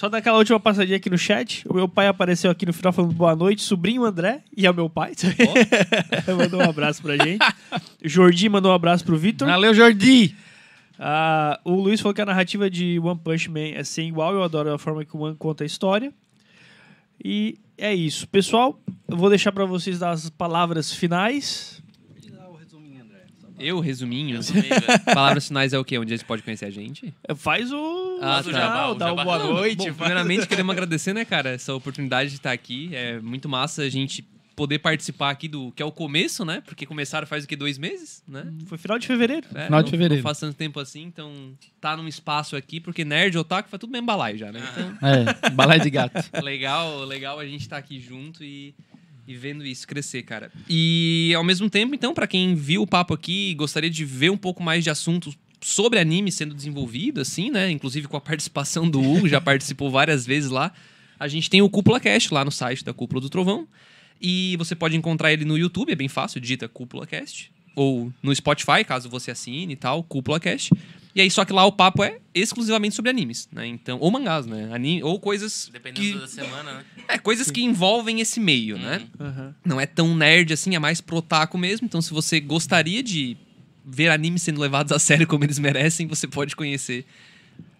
[0.00, 3.12] Só daquela última passadinha aqui no chat, o meu pai apareceu aqui no final falando
[3.12, 5.12] boa noite, sobrinho André, e é o meu pai.
[6.38, 7.44] mandou um abraço pra gente.
[8.02, 9.46] Jordi mandou um abraço pro Vitor.
[9.46, 10.34] Valeu, Jordi!
[10.98, 14.42] Ah, o Luiz falou que a narrativa de One Punch Man é sem igual, eu
[14.42, 16.14] adoro a forma que o One conta a história.
[17.22, 18.26] E é isso.
[18.26, 21.79] Pessoal, eu vou deixar pra vocês as palavras finais.
[23.60, 24.36] Eu, resuminho.
[24.36, 25.00] Resumir, velho.
[25.04, 25.98] Palavras finais é o quê?
[25.98, 27.12] Onde eles podem conhecer a gente?
[27.36, 28.18] Faz o.
[28.22, 28.58] Ah, faz o tá.
[28.58, 29.76] jabá, O dá uma boa Não, noite.
[29.76, 32.90] Bom, faz- primeiramente, queremos agradecer, né, cara, essa oportunidade de estar aqui.
[32.92, 34.24] É muito massa a gente
[34.56, 36.60] poder participar aqui do que é o começo, né?
[36.66, 38.44] Porque começaram faz o que dois meses, né?
[38.66, 39.46] Foi final de fevereiro.
[39.54, 40.16] É, Final de não- fevereiro.
[40.16, 41.32] Não faz tanto tempo assim, então
[41.80, 44.60] tá num espaço aqui, porque nerd, otaku, faz tudo mesmo balaio já, né?
[44.72, 45.08] Então,
[45.46, 46.28] É, balai de gato.
[46.42, 48.74] legal, legal a gente estar aqui junto e,
[49.26, 50.50] e vendo isso crescer, cara.
[50.68, 54.30] E ao mesmo tempo, então, pra quem viu o papo aqui e gostaria de ver
[54.30, 57.70] um pouco mais de assuntos sobre anime sendo desenvolvido, assim, né?
[57.70, 60.72] Inclusive com a participação do Hugo, já participou várias vezes lá.
[61.18, 63.68] A gente tem o Cúpula Cast lá no site da Cúpula do Trovão.
[64.20, 67.50] E você pode encontrar ele no YouTube, é bem fácil, digita Cúpula Cast.
[67.74, 70.70] Ou no Spotify, caso você assine e tal, Cúpula Cast.
[71.14, 73.66] E aí, só que lá o papo é exclusivamente sobre animes, né?
[73.66, 74.68] Então, ou mangás, né?
[74.72, 76.84] Ani ou coisas Dependendo que, da semana, né?
[77.08, 79.02] é, coisas que envolvem esse meio, né?
[79.18, 79.54] Aham.
[79.64, 81.84] Não é tão nerd assim, é mais pro otaku mesmo.
[81.84, 83.36] Então, se você gostaria de
[83.84, 87.04] ver animes sendo levados a sério como eles merecem, você pode conhecer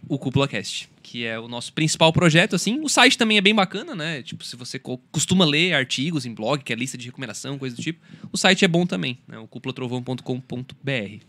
[0.09, 2.81] o Cúpula Cast, que é o nosso principal projeto, assim.
[2.83, 4.23] O site também é bem bacana, né?
[4.23, 7.77] Tipo, se você co- costuma ler artigos em blog, que é lista de recomendação, coisa
[7.77, 8.01] do tipo,
[8.33, 9.39] o site é bom também, né?
[9.39, 11.25] O cúpulatrovão.com.br.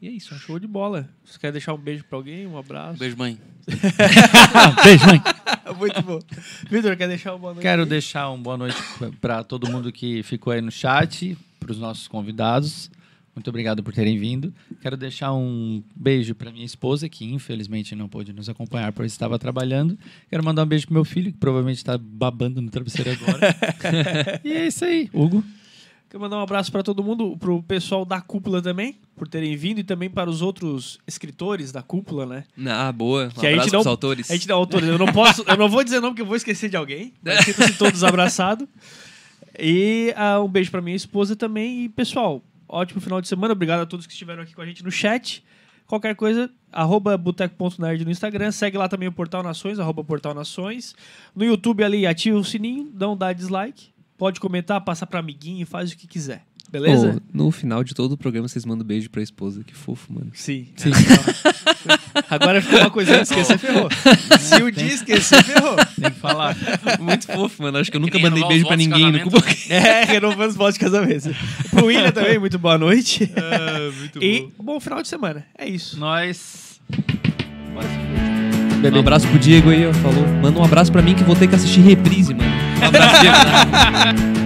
[0.00, 0.44] E é isso, acho.
[0.44, 1.08] Show de bola.
[1.24, 2.46] Você quer deixar um beijo pra alguém?
[2.46, 2.98] Um abraço?
[2.98, 3.38] Beijo, mãe.
[4.84, 5.22] Beijo, mãe.
[5.78, 6.18] Muito bom.
[6.70, 7.62] Vitor, quer deixar uma boa noite?
[7.62, 7.88] Quero aí?
[7.88, 8.76] deixar uma boa noite
[9.20, 12.90] para todo mundo que ficou aí no chat, para os nossos convidados.
[13.34, 14.52] Muito obrigado por terem vindo.
[14.80, 19.38] Quero deixar um beijo para minha esposa, que infelizmente não pôde nos acompanhar, pois estava
[19.38, 19.98] trabalhando.
[20.30, 23.54] Quero mandar um beijo pro meu filho, que provavelmente está babando no travesseiro agora.
[24.42, 25.44] e é isso aí, Hugo.
[26.08, 29.80] Quero mandar um abraço para todo mundo, pro pessoal da cúpula também, por terem vindo,
[29.80, 32.44] e também para os outros escritores da cúpula, né?
[32.66, 33.26] Ah, boa.
[33.26, 34.30] Um Que a abraço gente não- pros autores.
[34.30, 34.88] A gente dá autores.
[34.88, 37.12] Eu não posso, eu não vou dizer nome porque eu vou esquecer de alguém.
[37.22, 38.68] Mas sintam-se todos abraçados.
[39.58, 41.84] E ah, um beijo para minha esposa também.
[41.84, 43.52] E, pessoal, ótimo final de semana.
[43.52, 45.42] Obrigado a todos que estiveram aqui com a gente no chat.
[45.86, 48.50] Qualquer coisa, arroba boteco.nerd no Instagram.
[48.52, 50.94] Segue lá também o Portal Nações, arroba Portal Nações.
[51.34, 53.88] No YouTube ali, ativa o sininho, não dá dislike.
[54.18, 56.42] Pode comentar, passar para amiguinho, faz o que quiser.
[56.70, 57.16] Beleza?
[57.16, 59.62] Ô, no final de todo o programa, vocês mandam beijo pra esposa.
[59.62, 60.30] Que fofo, mano.
[60.34, 60.66] Sim.
[62.28, 63.88] Agora ficou uma coisa, esquecer, ferrou.
[64.40, 65.76] Se o dia esquecer, ferrou.
[65.76, 66.56] Tem que falar.
[66.98, 67.78] Muito fofo, mano.
[67.78, 69.74] Acho que eu nunca mandei beijo pra ninguém no casamento, Cuba.
[69.74, 71.30] É, renovando os votos de casamento.
[71.70, 73.30] Pro William também, muito boa noite.
[74.00, 75.46] muito e bom final de semana.
[75.56, 75.98] É isso.
[75.98, 76.80] Nós.
[78.92, 79.92] Um abraço pro Diego aí, ó.
[79.94, 80.26] Falou.
[80.42, 82.65] Manda um abraço pra mim que vou ter que assistir reprise, mano.
[82.80, 84.45] Um abraço,